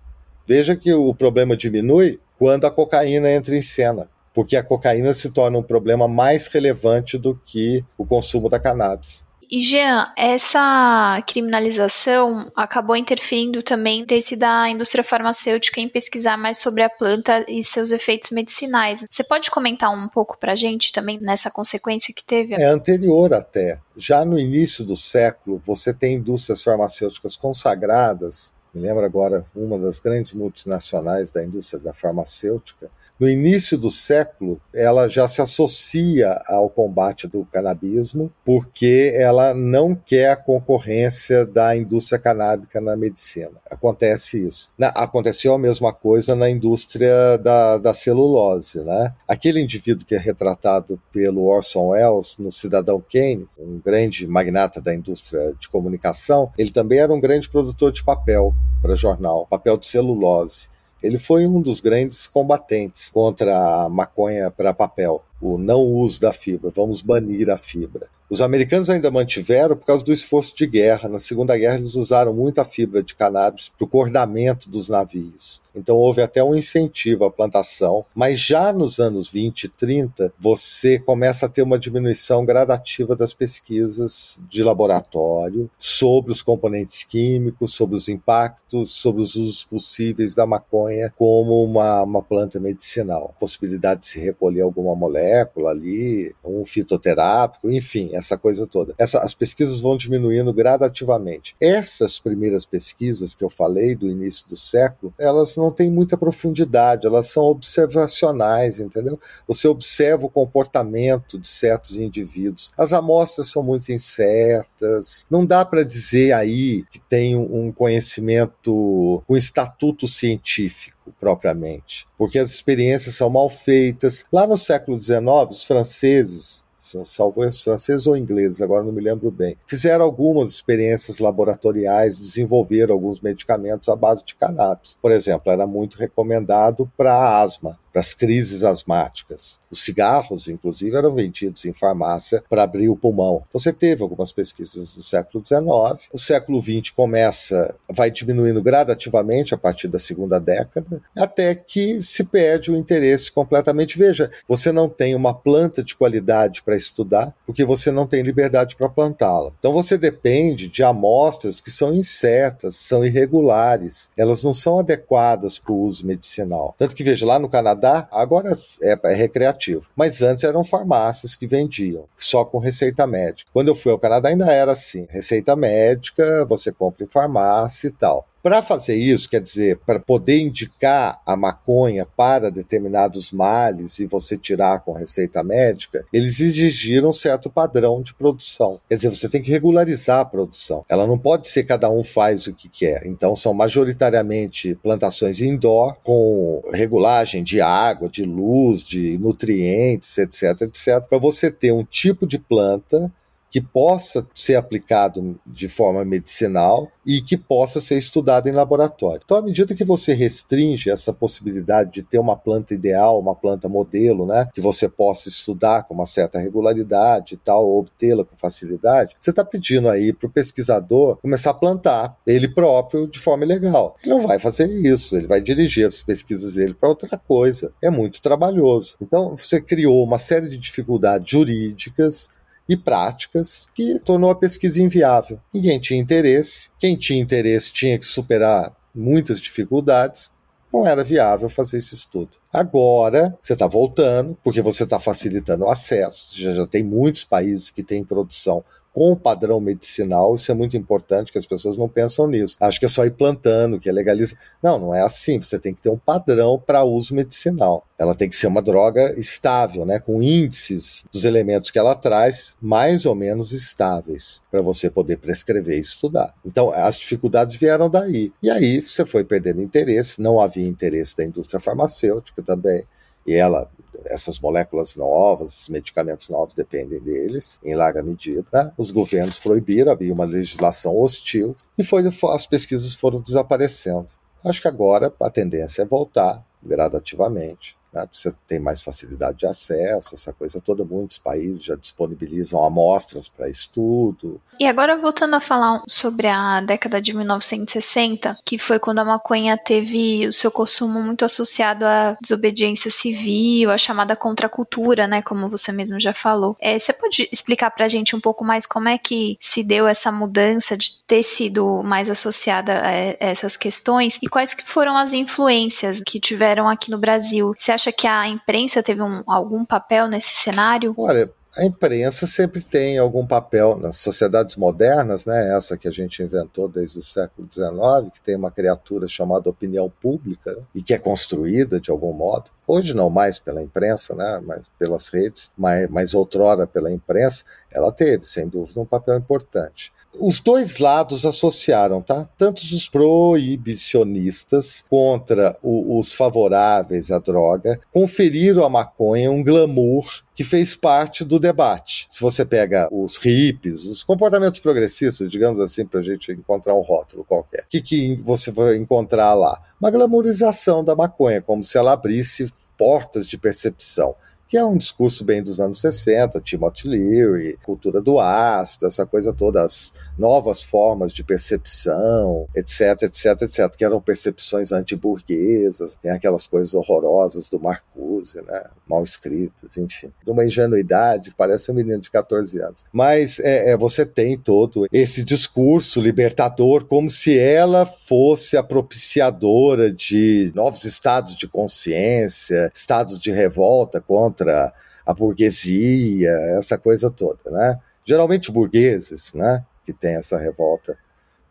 [0.48, 5.30] Veja que o problema diminui quando a cocaína entra em cena, porque a cocaína se
[5.30, 9.26] torna um problema mais relevante do que o consumo da cannabis.
[9.50, 16.84] E Jean, essa criminalização acabou interferindo também desse da indústria farmacêutica em pesquisar mais sobre
[16.84, 19.06] a planta e seus efeitos medicinais.
[19.10, 22.56] Você pode comentar um pouco para a gente também nessa consequência que teve?
[22.56, 23.80] É anterior até.
[23.96, 28.54] Já no início do século, você tem indústrias farmacêuticas consagradas.
[28.74, 34.60] Me lembro agora uma das grandes multinacionais da indústria da farmacêutica, no início do século,
[34.74, 41.78] ela já se associa ao combate do canabismo, porque ela não quer a concorrência da
[41.78, 43.52] indústria canábica na medicina.
[43.70, 44.72] Acontece isso.
[44.78, 48.84] Na, aconteceu a mesma coisa na indústria da, da celulose.
[48.84, 49.14] Né?
[49.28, 54.94] Aquele indivíduo que é retratado pelo Orson Welles no Cidadão Kane, um grande magnata da
[54.94, 59.86] indústria de comunicação, ele também era um grande produtor de papel para jornal, papel de
[59.86, 60.68] celulose.
[61.02, 66.32] Ele foi um dos grandes combatentes contra a maconha para papel, o não uso da
[66.32, 68.08] fibra, vamos banir a fibra.
[68.34, 71.08] Os americanos ainda mantiveram por causa do esforço de guerra.
[71.08, 75.62] Na Segunda Guerra, eles usaram muita fibra de cannabis para o cordamento dos navios.
[75.76, 78.04] Então, houve até um incentivo à plantação.
[78.16, 83.36] Mas já nos anos 20 e 30, você começa a ter uma diminuição gradativa das
[83.36, 90.48] pesquisas de laboratório sobre os componentes químicos, sobre os impactos, sobre os usos possíveis da
[90.48, 93.36] maconha como uma, uma planta medicinal.
[93.40, 98.96] Possibilidade de se recolher alguma molécula ali, um fitoterápico, enfim, essa coisa toda.
[98.98, 101.56] Essa, as pesquisas vão diminuindo gradativamente.
[101.60, 107.06] Essas primeiras pesquisas que eu falei do início do século, elas não têm muita profundidade,
[107.06, 109.20] elas são observacionais, entendeu?
[109.48, 112.72] Você observa o comportamento de certos indivíduos.
[112.78, 119.36] As amostras são muito incertas, não dá para dizer aí que tem um conhecimento, um
[119.36, 124.26] estatuto científico propriamente, porque as experiências são mal feitas.
[124.32, 126.66] Lá no século XIX, os franceses
[127.04, 129.58] salvo os franceses ou ingleses, agora não me lembro bem.
[129.66, 134.98] Fizeram algumas experiências laboratoriais, desenvolveram alguns medicamentos à base de cannabis.
[135.02, 137.80] Por exemplo, era muito recomendado para asma.
[137.94, 139.60] Para as crises asmáticas.
[139.70, 143.44] Os cigarros, inclusive, eram vendidos em farmácia para abrir o pulmão.
[143.48, 146.10] Então, você teve algumas pesquisas do século XIX.
[146.12, 152.24] O século XX começa, vai diminuindo gradativamente a partir da segunda década, até que se
[152.24, 153.98] perde o interesse completamente.
[153.98, 158.76] Veja, você não tem uma planta de qualidade para estudar, porque você não tem liberdade
[158.76, 159.52] para plantá-la.
[159.60, 165.74] Então, você depende de amostras que são incertas, são irregulares, elas não são adequadas para
[165.74, 166.74] o uso medicinal.
[166.78, 171.48] Tanto que, veja, lá no Canadá, agora é, é recreativo, mas antes eram farmácias que
[171.48, 173.50] vendiam, só com receita médica.
[173.54, 177.92] Quando eu fui ao Canadá, ainda era assim: receita médica, você compra em farmácia e
[177.92, 178.28] tal.
[178.44, 184.38] Para fazer isso, quer dizer, para poder indicar a maconha para determinados males e você
[184.38, 188.82] tirar com receita médica, eles exigiram um certo padrão de produção.
[188.90, 190.84] Quer dizer, você tem que regularizar a produção.
[190.90, 193.08] Ela não pode ser cada um faz o que quer.
[193.08, 201.08] Então, são majoritariamente plantações indoor, com regulagem de água, de luz, de nutrientes, etc, etc,
[201.08, 203.10] para você ter um tipo de planta
[203.54, 209.22] que possa ser aplicado de forma medicinal e que possa ser estudado em laboratório.
[209.24, 213.70] Então, à medida que você restringe essa possibilidade de ter uma planta ideal, uma planta
[213.70, 218.36] modelo, né, que você possa estudar com uma certa regularidade e tal, ou obtê-la com
[218.36, 223.44] facilidade, você está pedindo aí para o pesquisador começar a plantar ele próprio de forma
[223.44, 223.96] ilegal.
[224.02, 227.72] Ele não vai fazer isso, ele vai dirigir as pesquisas dele para outra coisa.
[227.84, 228.96] É muito trabalhoso.
[229.00, 232.30] Então, você criou uma série de dificuldades jurídicas
[232.68, 235.40] e práticas que tornou a pesquisa inviável.
[235.54, 240.32] Ninguém tinha interesse, quem tinha interesse tinha que superar muitas dificuldades,
[240.72, 242.43] não era viável fazer esse estudo.
[242.54, 247.72] Agora, você está voltando, porque você está facilitando o acesso, já, já tem muitos países
[247.72, 248.64] que têm produção
[248.94, 252.56] com padrão medicinal, isso é muito importante, que as pessoas não pensam nisso.
[252.60, 254.38] Acho que é só ir plantando, que é legalizar.
[254.62, 255.42] Não, não é assim.
[255.42, 257.86] Você tem que ter um padrão para uso medicinal.
[257.98, 262.56] Ela tem que ser uma droga estável, né, com índices dos elementos que ela traz
[262.62, 266.36] mais ou menos estáveis, para você poder prescrever e estudar.
[266.46, 268.32] Então, as dificuldades vieram daí.
[268.44, 272.86] E aí você foi perdendo interesse, não havia interesse da indústria farmacêutica também.
[273.26, 273.70] E ela
[274.06, 278.74] essas moléculas novas, esses medicamentos novos dependem deles, em larga medida.
[278.78, 282.04] Os governos proibiram, havia uma legislação hostil, e foi,
[282.34, 284.08] as pesquisas foram desaparecendo.
[284.44, 288.08] Acho que agora a tendência é voltar gradativamente né?
[288.12, 290.84] Você tem mais facilidade de acesso, essa coisa toda.
[290.84, 294.42] Muitos países já disponibilizam amostras para estudo.
[294.60, 299.58] E agora, voltando a falar sobre a década de 1960, que foi quando a maconha
[299.58, 305.22] teve o seu consumo muito associado à desobediência civil, à chamada contracultura, né?
[305.22, 306.56] Como você mesmo já falou.
[306.60, 309.88] É, você pode explicar para a gente um pouco mais como é que se deu
[309.88, 315.14] essa mudança de ter sido mais associada a essas questões e quais que foram as
[315.14, 317.54] influências que tiveram aqui no Brasil?
[317.58, 320.94] Você acha acha que a imprensa teve um, algum papel nesse cenário?
[320.98, 325.56] Olha, a imprensa sempre tem algum papel nas sociedades modernas, né?
[325.56, 329.92] Essa que a gente inventou desde o século XIX, que tem uma criatura chamada opinião
[330.02, 330.64] pública né?
[330.74, 332.50] e que é construída de algum modo.
[332.66, 334.42] Hoje não mais pela imprensa, né?
[334.44, 339.92] Mas pelas redes, mas, mas outrora pela imprensa, ela teve, sem dúvida, um papel importante.
[340.20, 342.30] Os dois lados associaram, tá?
[342.38, 350.44] Tanto os proibicionistas contra o, os favoráveis à droga conferiram à maconha um glamour que
[350.44, 352.06] fez parte do debate.
[352.10, 356.82] Se você pega os hippies, os comportamentos progressistas, digamos assim, para a gente encontrar um
[356.82, 359.62] rótulo qualquer, o que, que você vai encontrar lá?
[359.80, 364.16] Uma glamourização da maconha, como se ela abrisse portas de percepção
[364.48, 369.34] que é um discurso bem dos anos 60, Timothy Leary, cultura do ácido, essa coisa
[369.34, 376.46] toda, as novas formas de percepção, etc, etc, etc, que eram percepções antiburguesas, tem aquelas
[376.46, 382.12] coisas horrorosas do Marcuse, né, mal escritas, enfim, de uma ingenuidade, parece um menino de
[382.12, 382.86] 14 anos.
[382.92, 389.92] Mas é, é, você tem todo esse discurso libertador como se ela fosse a propiciadora
[389.92, 394.74] de novos estados de consciência, estados de revolta contra contra
[395.06, 397.80] a burguesia, essa coisa toda, né?
[398.06, 400.98] Geralmente burgueses, né, que tem essa revolta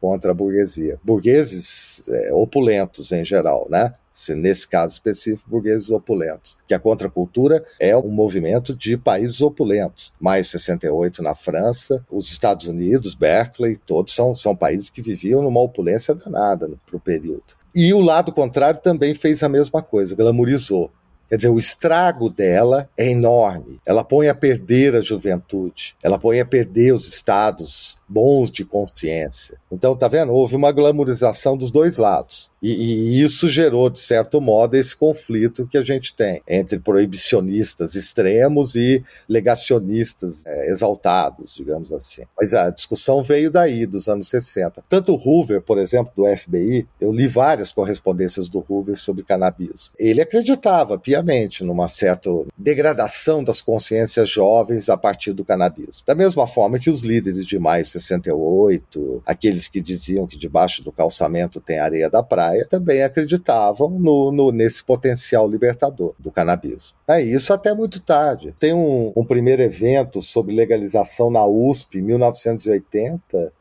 [0.00, 0.98] contra a burguesia.
[1.02, 3.94] Burgueses é, opulentos em geral, né?
[4.11, 6.59] Se nesse caso específico, burgueses opulentos.
[6.66, 10.12] Que a contracultura é um movimento de países opulentos.
[10.20, 15.61] Mais 68 na França, os Estados Unidos, Berkeley, todos são, são países que viviam numa
[15.61, 17.55] opulência danada para o período.
[17.74, 20.90] E o lado contrário também fez a mesma coisa, glamourizou.
[21.32, 23.80] Quer dizer, o estrago dela é enorme.
[23.86, 29.57] Ela põe a perder a juventude, ela põe a perder os estados bons de consciência.
[29.70, 30.33] Então, tá vendo?
[30.33, 32.51] Houve uma glamorização dos dois lados.
[32.62, 37.94] E, e, isso gerou, de certo modo, esse conflito que a gente tem entre proibicionistas
[37.94, 42.22] extremos e legacionistas é, exaltados, digamos assim.
[42.38, 44.85] Mas a discussão veio daí, dos anos 60.
[44.88, 49.90] Tanto o Hoover, por exemplo, do FBI, eu li várias correspondências do Hoover sobre cannabis.
[49.98, 56.03] Ele acreditava piamente numa certa degradação das consciências jovens a partir do cannabis.
[56.07, 60.92] Da mesma forma que os líderes de maio 68, aqueles que diziam que debaixo do
[60.92, 66.94] calçamento tem areia da praia, também acreditavam no, no nesse potencial libertador do cannabis.
[67.08, 68.54] É isso até muito tarde.
[68.58, 73.52] Tem um, um primeiro evento sobre legalização na USP em 1980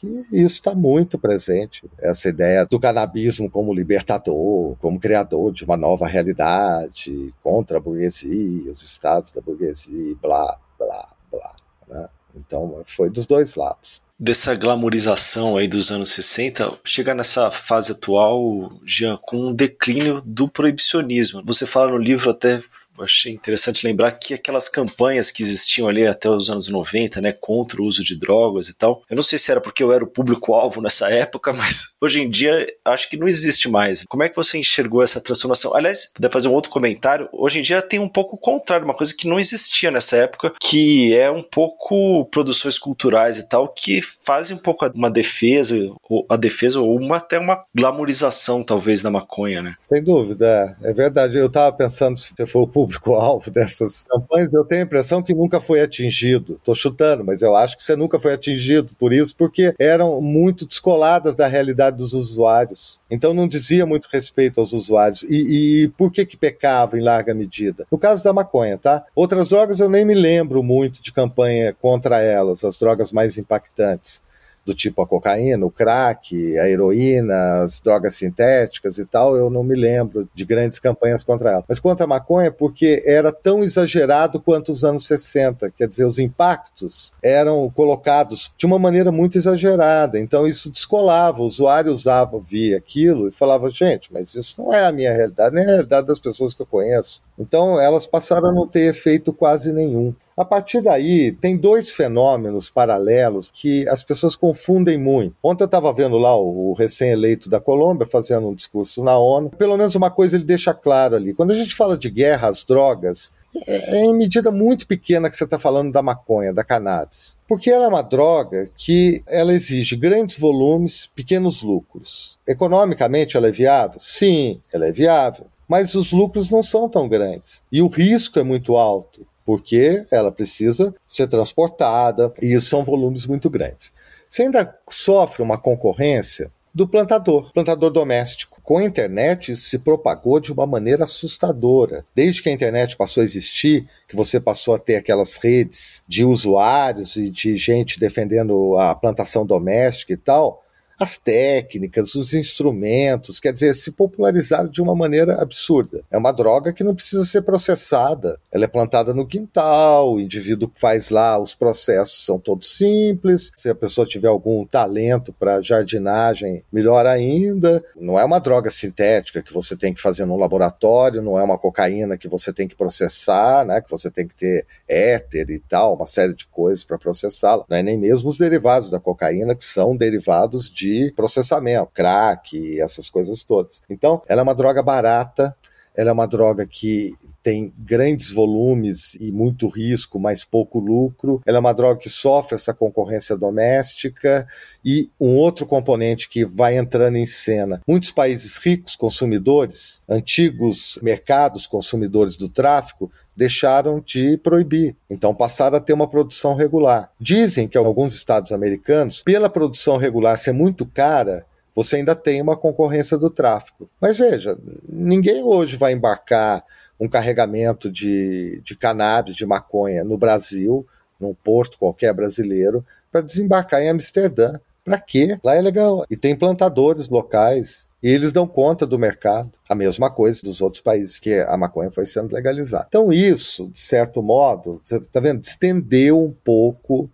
[0.00, 1.88] que isso está muito presente.
[1.98, 8.72] Essa ideia do canabismo como libertador, como criador de uma nova realidade, contra a burguesia,
[8.72, 11.56] os estados da burguesia, blá, blá, blá.
[11.86, 12.08] Né?
[12.34, 18.70] Então foi dos dois lados dessa glamorização aí dos anos 60, chega nessa fase atual,
[18.84, 21.42] Jean, com um declínio do proibicionismo.
[21.46, 22.62] Você fala no livro até
[23.02, 27.80] achei interessante lembrar que aquelas campanhas que existiam ali até os anos 90, né, contra
[27.80, 30.06] o uso de drogas e tal, eu não sei se era porque eu era o
[30.06, 34.04] público-alvo nessa época, mas hoje em dia acho que não existe mais.
[34.08, 35.74] Como é que você enxergou essa transformação?
[35.74, 38.94] Aliás, puder fazer um outro comentário, hoje em dia tem um pouco o contrário, uma
[38.94, 44.00] coisa que não existia nessa época, que é um pouco produções culturais e tal, que
[44.24, 45.76] fazem um pouco uma defesa,
[46.08, 49.74] ou a defesa, ou uma, até uma glamorização, talvez, da maconha, né?
[49.78, 51.36] Sem dúvida, é verdade.
[51.36, 55.22] Eu estava pensando, se você for o público público-alvo dessas campanhas, eu tenho a impressão
[55.22, 56.54] que nunca foi atingido.
[56.54, 60.66] Estou chutando, mas eu acho que você nunca foi atingido por isso, porque eram muito
[60.66, 63.00] descoladas da realidade dos usuários.
[63.10, 65.22] Então não dizia muito respeito aos usuários.
[65.22, 67.86] E, e por que que pecava em larga medida?
[67.90, 69.04] No caso da maconha, tá?
[69.14, 74.22] Outras drogas eu nem me lembro muito de campanha contra elas, as drogas mais impactantes
[74.64, 79.62] do tipo a cocaína, o crack, a heroína, as drogas sintéticas e tal, eu não
[79.62, 81.64] me lembro de grandes campanhas contra ela.
[81.68, 86.18] Mas contra a maconha, porque era tão exagerado quanto os anos 60, quer dizer, os
[86.18, 92.76] impactos eram colocados de uma maneira muito exagerada, então isso descolava, o usuário usava, via
[92.76, 96.18] aquilo e falava, gente, mas isso não é a minha realidade, nem a realidade das
[96.18, 97.20] pessoas que eu conheço.
[97.38, 100.14] Então elas passaram a não ter efeito quase nenhum.
[100.40, 105.36] A partir daí, tem dois fenômenos paralelos que as pessoas confundem muito.
[105.42, 109.50] Ontem eu estava vendo lá o, recém-eleito da Colômbia fazendo um discurso na ONU.
[109.50, 111.34] Pelo menos uma coisa ele deixa claro ali.
[111.34, 113.34] Quando a gente fala de guerra às drogas,
[113.66, 117.36] é, é em medida muito pequena que você está falando da maconha, da cannabis.
[117.46, 122.38] Porque ela é uma droga que ela exige grandes volumes, pequenos lucros.
[122.48, 124.00] Economicamente ela é viável?
[124.00, 125.44] Sim, ela é viável.
[125.68, 127.62] Mas os lucros não são tão grandes.
[127.70, 133.50] E o risco é muito alto porque ela precisa ser transportada e são volumes muito
[133.50, 133.92] grandes.
[134.28, 138.60] Você ainda sofre uma concorrência do plantador, plantador doméstico.
[138.62, 142.06] Com a internet, isso se propagou de uma maneira assustadora.
[142.14, 146.24] Desde que a internet passou a existir, que você passou a ter aquelas redes de
[146.24, 150.62] usuários e de gente defendendo a plantação doméstica e tal,
[151.00, 156.02] as técnicas, os instrumentos, quer dizer, se popularizaram de uma maneira absurda.
[156.10, 158.38] É uma droga que não precisa ser processada.
[158.52, 163.50] Ela é plantada no quintal, o indivíduo faz lá, os processos são todos simples.
[163.56, 167.82] Se a pessoa tiver algum talento para jardinagem, melhor ainda.
[167.96, 171.56] Não é uma droga sintética que você tem que fazer num laboratório, não é uma
[171.56, 175.94] cocaína que você tem que processar, né, que você tem que ter éter e tal,
[175.94, 177.64] uma série de coisas para processá-la.
[177.70, 182.80] Não é nem mesmo os derivados da cocaína, que são derivados de de processamento, crack,
[182.80, 183.82] essas coisas todas.
[183.88, 185.56] Então, ela é uma droga barata,
[185.96, 191.40] ela é uma droga que tem grandes volumes e muito risco, mas pouco lucro.
[191.46, 194.46] Ela é uma droga que sofre essa concorrência doméstica
[194.84, 197.82] e um outro componente que vai entrando em cena.
[197.86, 204.94] Muitos países ricos consumidores, antigos mercados consumidores do tráfico, deixaram de proibir.
[205.08, 207.10] Então passaram a ter uma produção regular.
[207.18, 212.56] Dizem que alguns estados americanos, pela produção regular ser muito cara, você ainda tem uma
[212.56, 213.88] concorrência do tráfico.
[214.00, 216.64] Mas veja, ninguém hoje vai embarcar
[216.98, 220.86] um carregamento de, de cannabis, de maconha no Brasil,
[221.18, 224.58] num porto qualquer brasileiro, para desembarcar em Amsterdã.
[224.84, 225.38] Para quê?
[225.42, 226.04] Lá é legal.
[226.10, 229.50] E tem plantadores locais e eles dão conta do mercado.
[229.68, 232.86] A mesma coisa dos outros países que a maconha foi sendo legalizada.
[232.88, 237.10] Então, isso, de certo modo, você está vendo, estendeu um pouco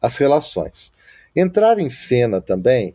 [0.00, 0.92] as relações.
[1.34, 2.94] Entrar em cena também,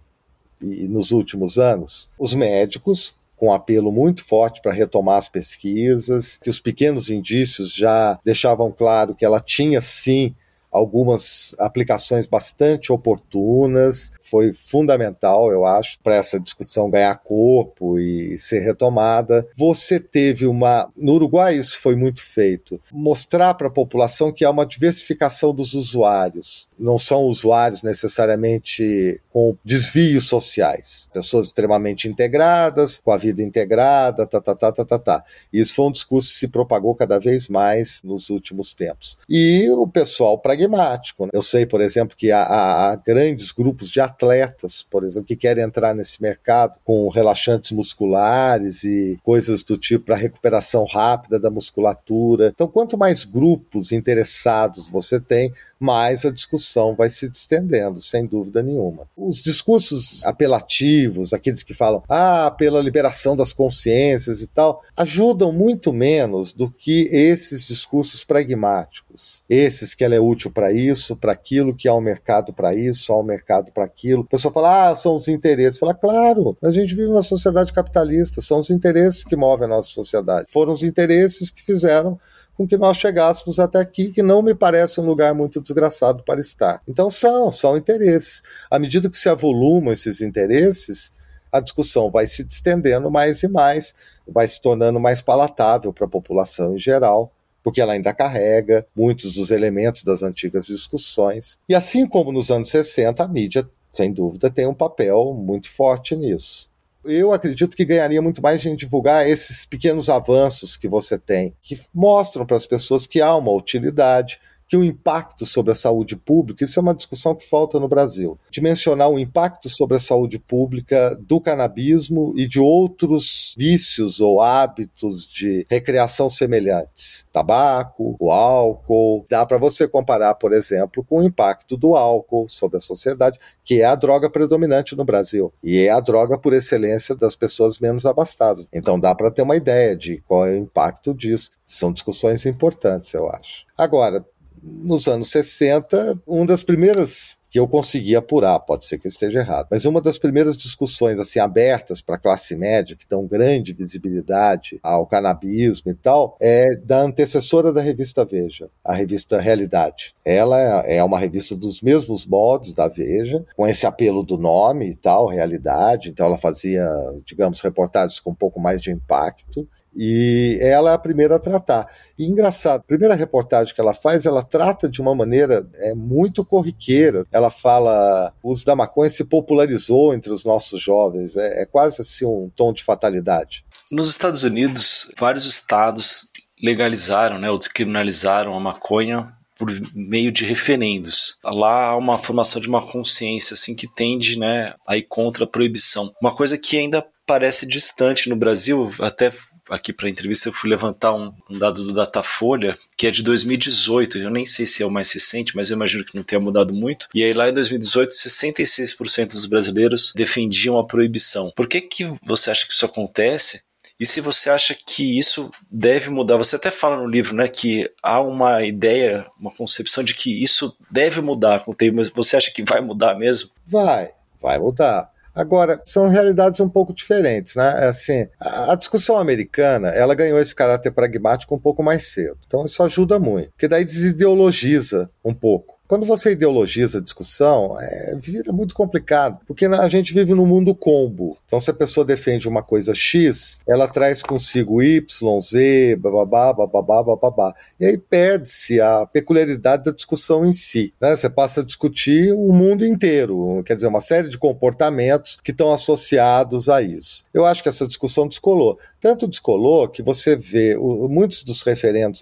[0.62, 6.38] e nos últimos anos, os médicos, com um apelo muito forte para retomar as pesquisas,
[6.38, 10.36] que os pequenos indícios já deixavam claro que ela tinha sim
[10.72, 18.60] algumas aplicações bastante oportunas, foi fundamental, eu acho, para essa discussão ganhar corpo e ser
[18.60, 19.48] retomada.
[19.56, 20.90] Você teve uma.
[20.96, 22.80] No Uruguai, isso foi muito feito.
[22.92, 26.68] Mostrar para a população que há uma diversificação dos usuários.
[26.78, 31.10] Não são usuários necessariamente com desvios sociais.
[31.14, 35.24] Pessoas extremamente integradas, com a vida integrada, tá, tá, tá, tá, tá, tá.
[35.52, 39.18] Isso foi um discurso que se propagou cada vez mais nos últimos tempos.
[39.28, 41.26] E o pessoal pragmático.
[41.26, 41.32] Né?
[41.34, 45.64] Eu sei, por exemplo, que há, há, grandes grupos de atletas, por exemplo, que querem
[45.64, 52.52] entrar nesse mercado com relaxantes musculares e coisas do tipo para recuperação rápida da musculatura.
[52.54, 58.62] Então, quanto mais grupos interessados você tem, mais a discussão vai se distendendo, sem dúvida
[58.62, 59.08] nenhuma.
[59.16, 65.94] Os discursos apelativos, aqueles que falam, ah, pela liberação das consciências e tal, ajudam muito
[65.94, 69.09] menos do que esses discursos pragmáticos.
[69.50, 73.12] Esses que ela é útil para isso, para aquilo, que há um mercado para isso,
[73.12, 74.24] há um mercado para aquilo.
[74.24, 75.80] A pessoa fala, ah, são os interesses.
[75.80, 79.90] Fala, claro, a gente vive numa sociedade capitalista, são os interesses que movem a nossa
[79.90, 80.52] sociedade.
[80.52, 82.20] Foram os interesses que fizeram
[82.60, 86.42] com que nós chegássemos até aqui, que não me parece um lugar muito desgraçado para
[86.42, 86.82] estar.
[86.86, 88.44] Então são, são interesses.
[88.70, 91.12] À medida que se avolumam esses interesses,
[91.52, 93.96] a discussão vai se distendendo mais e mais,
[94.28, 97.32] vai se tornando mais palatável para a população em geral,
[97.70, 101.60] porque ela ainda carrega muitos dos elementos das antigas discussões.
[101.70, 106.16] E assim como nos anos 60, a mídia, sem dúvida, tem um papel muito forte
[106.16, 106.68] nisso
[107.06, 111.80] eu acredito que ganharia muito mais em divulgar esses pequenos avanços que você tem, que
[111.94, 114.40] mostram para as pessoas que há uma utilidade,
[114.70, 118.38] que o impacto sobre a saúde pública, isso é uma discussão que falta no Brasil,
[118.52, 125.28] dimensionar o impacto sobre a saúde pública do canabismo e de outros vícios ou hábitos
[125.28, 127.28] de recreação semelhantes.
[127.34, 132.78] Tabaco, o álcool, dá para você comparar, por exemplo, com o impacto do álcool sobre
[132.78, 137.16] a sociedade, que é a droga predominante no Brasil e é a droga por excelência
[137.16, 138.68] das pessoas menos abastadas.
[138.72, 141.50] Então dá para ter uma ideia de qual é o impacto disso.
[141.66, 143.66] São discussões importantes, eu acho.
[143.76, 144.24] Agora,
[144.64, 149.40] nos anos 60, uma das primeiras que eu consegui apurar, pode ser que eu esteja
[149.40, 153.74] errado, mas uma das primeiras discussões assim abertas para a classe média, que dão grande
[153.74, 160.14] visibilidade ao canabismo e tal, é da antecessora da revista Veja, a revista Realidade.
[160.24, 164.96] Ela é uma revista dos mesmos modos da Veja, com esse apelo do nome e
[164.96, 166.88] tal, Realidade, então ela fazia,
[167.26, 171.88] digamos, reportagens com um pouco mais de impacto, e ela é a primeira a tratar.
[172.18, 176.46] E engraçado, a primeira reportagem que ela faz, ela trata de uma maneira é, muito
[176.46, 177.24] corriqueira.
[177.40, 181.38] Ela fala: o uso da maconha se popularizou entre os nossos jovens.
[181.38, 183.66] É, é quase assim um tom de fatalidade.
[183.92, 186.30] Nos Estados Unidos, vários estados
[186.62, 191.38] legalizaram, né, ou descriminalizaram a maconha por meio de referendos.
[191.44, 195.48] Lá há uma formação de uma consciência assim que tende, né, a ir contra a
[195.48, 196.12] proibição.
[196.22, 199.32] Uma coisa que ainda parece distante no Brasil, até
[199.70, 203.24] aqui para a entrevista, eu fui levantar um, um, dado do Datafolha, que é de
[203.24, 204.18] 2018.
[204.18, 206.74] Eu nem sei se é o mais recente, mas eu imagino que não tenha mudado
[206.74, 207.08] muito.
[207.14, 211.52] E aí, lá em 2018, 66% dos brasileiros defendiam a proibição.
[211.56, 213.64] Por que, que você acha que isso acontece?
[214.00, 217.92] E se você acha que isso deve mudar, você até fala no livro, né, que
[218.02, 222.38] há uma ideia, uma concepção de que isso deve mudar com o tempo, mas você
[222.38, 223.50] acha que vai mudar mesmo?
[223.68, 224.12] Vai,
[224.42, 225.12] vai mudar.
[225.40, 227.86] Agora, são realidades um pouco diferentes, né?
[227.86, 232.38] É assim, a discussão americana, ela ganhou esse caráter pragmático um pouco mais cedo.
[232.46, 235.79] Então isso ajuda muito, porque daí desideologiza um pouco.
[235.90, 240.76] Quando você ideologiza a discussão, é, vira muito complicado, porque a gente vive num mundo
[240.76, 241.36] combo.
[241.48, 247.02] Então, se a pessoa defende uma coisa X, ela traz consigo Y, Z, bababá, bababá,
[247.02, 247.56] bababá.
[247.80, 250.94] E aí perde-se a peculiaridade da discussão em si.
[251.02, 251.16] Né?
[251.16, 255.74] Você passa a discutir o mundo inteiro, quer dizer, uma série de comportamentos que estão
[255.74, 257.24] associados a isso.
[257.34, 258.78] Eu acho que essa discussão descolou.
[259.02, 262.22] Tanto descolou que você vê o, muitos dos referendos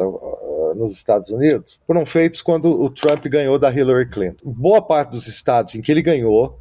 [0.76, 4.52] nos Estados Unidos foram feitos quando o Trump ganhou da Hillary Clinton.
[4.52, 6.60] Boa parte dos estados em que ele ganhou,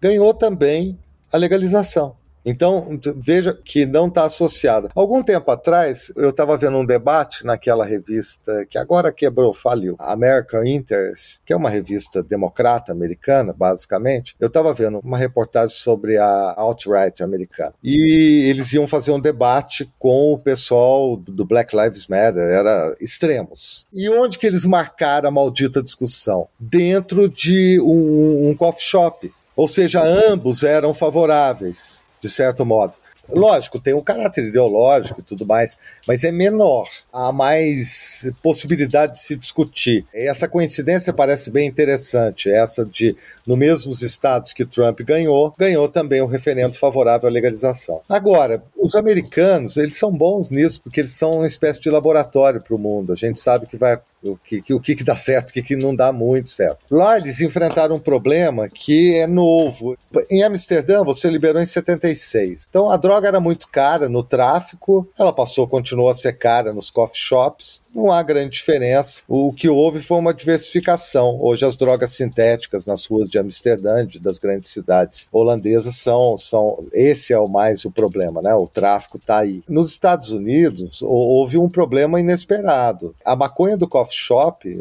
[0.00, 0.98] ganhou também
[1.32, 2.19] a legalização.
[2.44, 4.88] Então, veja que não está associada.
[4.94, 10.64] Algum tempo atrás, eu estava vendo um debate naquela revista que agora quebrou, faliu, American
[10.64, 14.34] Interest, que é uma revista democrata americana, basicamente.
[14.40, 17.74] Eu estava vendo uma reportagem sobre a alt-right americana.
[17.82, 23.86] E eles iam fazer um debate com o pessoal do Black Lives Matter, era extremos.
[23.92, 26.48] E onde que eles marcaram a maldita discussão?
[26.58, 29.32] Dentro de um, um coffee shop.
[29.56, 32.94] Ou seja, ambos eram favoráveis de certo modo.
[33.32, 36.88] Lógico, tem um caráter ideológico e tudo mais, mas é menor.
[37.12, 40.04] Há mais possibilidade de se discutir.
[40.12, 43.16] Essa coincidência parece bem interessante, essa de,
[43.46, 48.00] no mesmos estados que Trump ganhou, ganhou também o um referendo favorável à legalização.
[48.08, 52.74] Agora, os americanos, eles são bons nisso, porque eles são uma espécie de laboratório para
[52.74, 53.12] o mundo.
[53.12, 55.62] A gente sabe que vai o que, que, o que, que dá certo, o que,
[55.62, 56.78] que não dá muito certo.
[56.90, 59.96] Lá eles enfrentaram um problema que é novo.
[60.30, 62.66] Em Amsterdã, você liberou em 76.
[62.68, 66.90] Então a droga era muito cara no tráfico, ela passou, continuou a ser cara nos
[66.90, 67.82] coffee shops.
[67.94, 69.22] Não há grande diferença.
[69.28, 71.38] O que houve foi uma diversificação.
[71.40, 77.32] Hoje as drogas sintéticas nas ruas de Amsterdã, das grandes cidades holandesas, são, são esse
[77.32, 78.54] é o mais o problema, né?
[78.54, 79.62] O tráfico está aí.
[79.68, 83.14] Nos Estados Unidos houve um problema inesperado.
[83.24, 84.72] A maconha do coffee shop,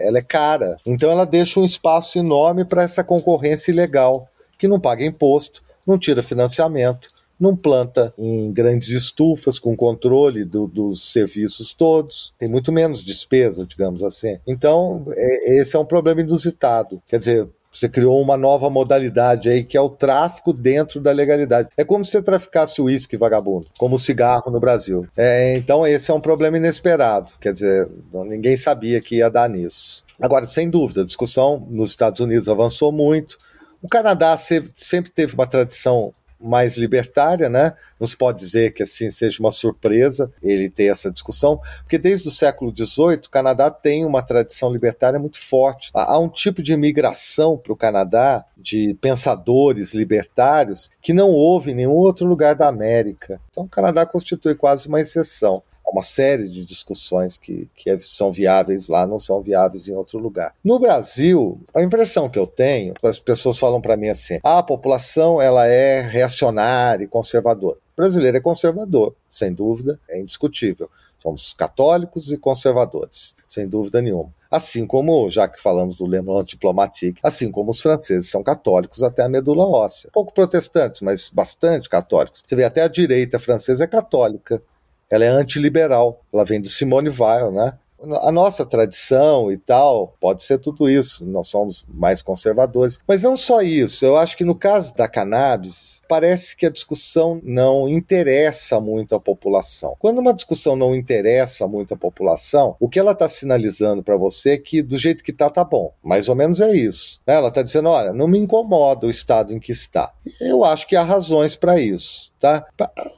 [0.00, 0.76] ela é cara.
[0.84, 4.28] Então ela deixa um espaço enorme para essa concorrência ilegal,
[4.58, 7.08] que não paga imposto, não tira financiamento,
[7.38, 13.64] não planta em grandes estufas com controle do, dos serviços todos, tem muito menos despesa,
[13.64, 14.38] digamos assim.
[14.46, 17.00] Então, é, esse é um problema inusitado.
[17.06, 21.68] Quer dizer, você criou uma nova modalidade aí que é o tráfico dentro da legalidade.
[21.76, 25.06] É como se você traficasse uísque vagabundo, como cigarro no Brasil.
[25.16, 27.32] É, então esse é um problema inesperado.
[27.40, 30.04] Quer dizer, ninguém sabia que ia dar nisso.
[30.20, 33.36] Agora, sem dúvida, a discussão nos Estados Unidos avançou muito.
[33.80, 37.74] O Canadá sempre teve uma tradição mais libertária, né?
[37.98, 42.28] Não se pode dizer que assim seja uma surpresa ele ter essa discussão, porque desde
[42.28, 45.90] o século XVIII o Canadá tem uma tradição libertária muito forte.
[45.92, 51.74] Há um tipo de imigração para o Canadá de pensadores libertários que não houve em
[51.74, 53.40] nenhum outro lugar da América.
[53.50, 55.62] Então o Canadá constitui quase uma exceção
[55.92, 60.18] uma série de discussões que, que é, são viáveis lá, não são viáveis em outro
[60.18, 60.54] lugar.
[60.62, 64.62] No Brasil, a impressão que eu tenho, as pessoas falam para mim assim: ah, a
[64.62, 67.76] população ela é reacionária e conservadora.
[67.76, 70.88] O brasileiro é conservador, sem dúvida, é indiscutível.
[71.20, 74.32] Somos católicos e conservadores, sem dúvida nenhuma.
[74.50, 79.02] Assim como, já que falamos do Le Monde Diplomatique, assim como os franceses são católicos
[79.02, 80.10] até a medula óssea.
[80.12, 82.42] Pouco protestantes, mas bastante católicos.
[82.46, 84.62] Você vê até a direita francesa é católica
[85.10, 86.20] ela é antiliberal.
[86.32, 87.74] Ela vem do Simone Weil, né?
[88.22, 93.00] A nossa tradição e tal pode ser tudo isso, nós somos mais conservadores.
[93.08, 97.40] Mas não só isso, eu acho que no caso da cannabis, parece que a discussão
[97.42, 99.96] não interessa muito a população.
[99.98, 104.50] Quando uma discussão não interessa muito a população, o que ela está sinalizando para você
[104.50, 105.92] é que do jeito que está, tá bom.
[106.00, 107.20] Mais ou menos é isso.
[107.26, 110.12] Ela está dizendo: olha, não me incomoda o estado em que está.
[110.40, 112.30] Eu acho que há razões para isso.
[112.40, 112.66] Tá?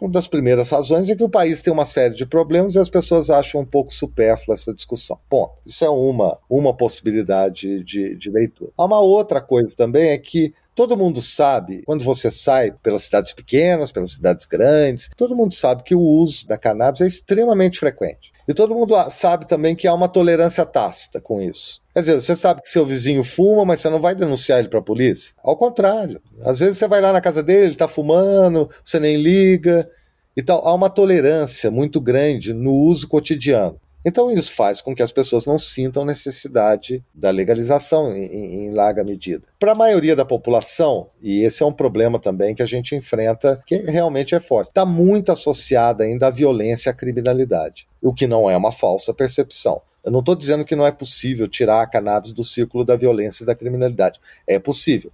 [0.01, 2.89] Uma das primeiras razões é que o país tem uma série de problemas e as
[2.89, 5.19] pessoas acham um pouco supérflua essa discussão.
[5.29, 5.53] Ponto.
[5.67, 8.71] Isso é uma, uma possibilidade de, de leitura.
[8.79, 13.35] Há uma outra coisa também é que Todo mundo sabe, quando você sai pelas cidades
[13.35, 18.33] pequenas, pelas cidades grandes, todo mundo sabe que o uso da cannabis é extremamente frequente.
[18.49, 21.80] E todo mundo sabe também que há uma tolerância tácita com isso.
[21.93, 24.79] Quer dizer, você sabe que seu vizinho fuma, mas você não vai denunciar ele para
[24.79, 25.35] a polícia?
[25.43, 26.21] Ao contrário.
[26.43, 29.91] Às vezes você vai lá na casa dele, ele está fumando, você nem liga
[30.37, 30.67] e tal.
[30.67, 33.81] Há uma tolerância muito grande no uso cotidiano.
[34.05, 39.05] Então, isso faz com que as pessoas não sintam necessidade da legalização em, em larga
[39.05, 39.43] medida.
[39.59, 43.61] Para a maioria da população, e esse é um problema também que a gente enfrenta,
[43.67, 48.27] que realmente é forte, está muito associada ainda à violência e à criminalidade, o que
[48.27, 49.83] não é uma falsa percepção.
[50.05, 53.43] Eu não estou dizendo que não é possível tirar a cannabis do círculo da violência
[53.43, 54.21] e da criminalidade.
[54.47, 55.13] É possível.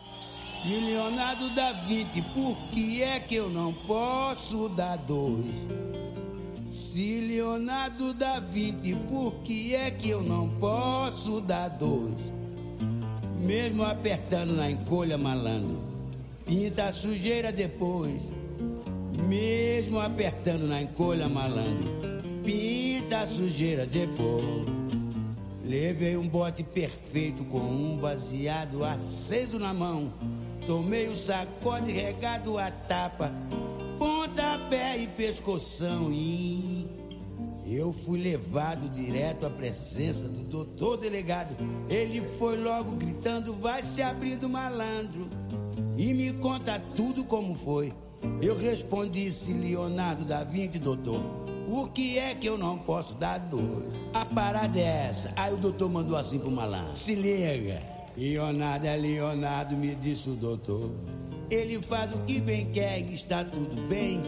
[0.62, 5.55] Se Leonardo dá 20, por que é que eu não posso dar dois?
[6.68, 12.32] Se Leonardo dá 20, por que é que eu não posso dar dois?
[13.39, 15.82] Mesmo apertando na encolha, malandro,
[16.45, 18.22] pinta a sujeira depois.
[19.28, 21.89] Mesmo apertando na encolha, malandro,
[22.43, 24.68] pinta a sujeira depois.
[25.66, 30.14] Levei um bote perfeito com um baseado aceso na mão.
[30.66, 33.32] Tomei o sacode regado a tapa,
[33.97, 36.12] pontapé e pescoção.
[36.12, 36.88] E
[37.66, 41.55] eu fui levado direto à presença do doutor delegado.
[41.89, 45.30] Ele foi logo gritando: Vai se abrindo, malandro.
[45.97, 47.93] E me conta tudo como foi.
[48.41, 51.22] Eu respondi: Se Leonardo da Vinci, doutor.
[51.68, 53.86] Por que é que eu não posso dar dor?
[54.14, 55.34] A parada é essa.
[55.38, 58.01] Aí o doutor mandou assim pro malandro: Se liga.
[58.18, 60.93] Leonardo é Leonardo, me disse o doutor.
[61.49, 64.22] Ele faz o que bem quer e está tudo bem.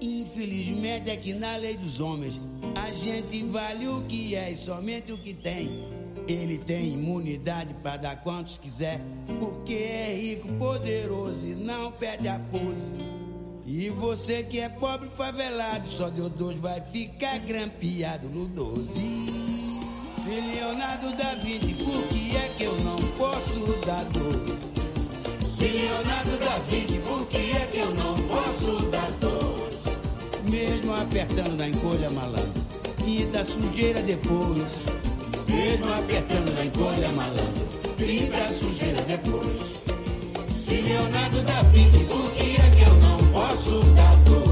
[0.00, 2.40] Infelizmente é que na lei dos homens
[2.76, 5.84] a gente vale o que é e somente o que tem.
[6.28, 9.00] Ele tem imunidade para dar quantos quiser,
[9.40, 12.98] porque é rico, poderoso e não perde a pose.
[13.66, 19.47] E você que é pobre favelado, só Deus dois vai ficar grampeado no 12.
[20.28, 24.58] Se Leonardo da Vinci, por que é que eu não posso dar dor?
[25.42, 29.56] Se Leonardo da Vinci, por que é que eu não posso dar dor?
[30.50, 32.62] Mesmo apertando na encolha, malandro,
[33.02, 34.66] pinta sujeira depois.
[35.48, 37.66] Mesmo apertando na encolha, malandro,
[37.96, 39.78] pinta sujeira depois.
[40.50, 44.47] Se Leonardo da Vinci, por que é que eu não posso dar dor?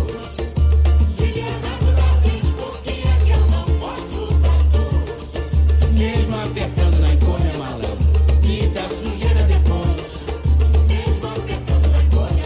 [6.56, 7.98] Na malandro,
[8.40, 9.58] pinta sujeira na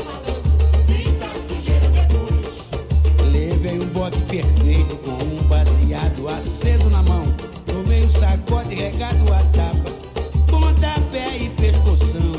[0.05, 0.43] malandro,
[0.85, 2.59] pinta sujeira depois.
[3.31, 7.23] Levei um bote perfeito com um baseado aceso na mão.
[7.67, 9.91] Tomei um sacode regado a tapa,
[10.49, 12.33] pontapé e pescoção.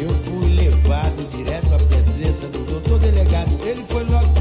[0.00, 3.56] Eu fui levado direto à presença do doutor delegado.
[3.64, 4.39] Ele foi logo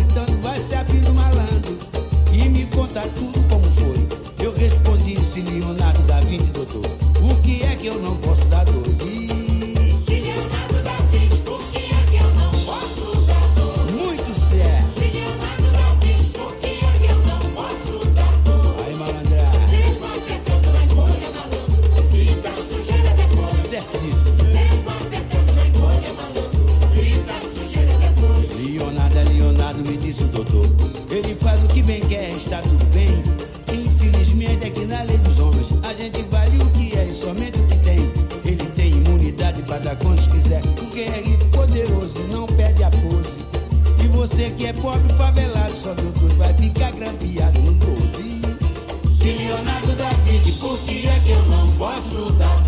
[52.13, 52.58] não posso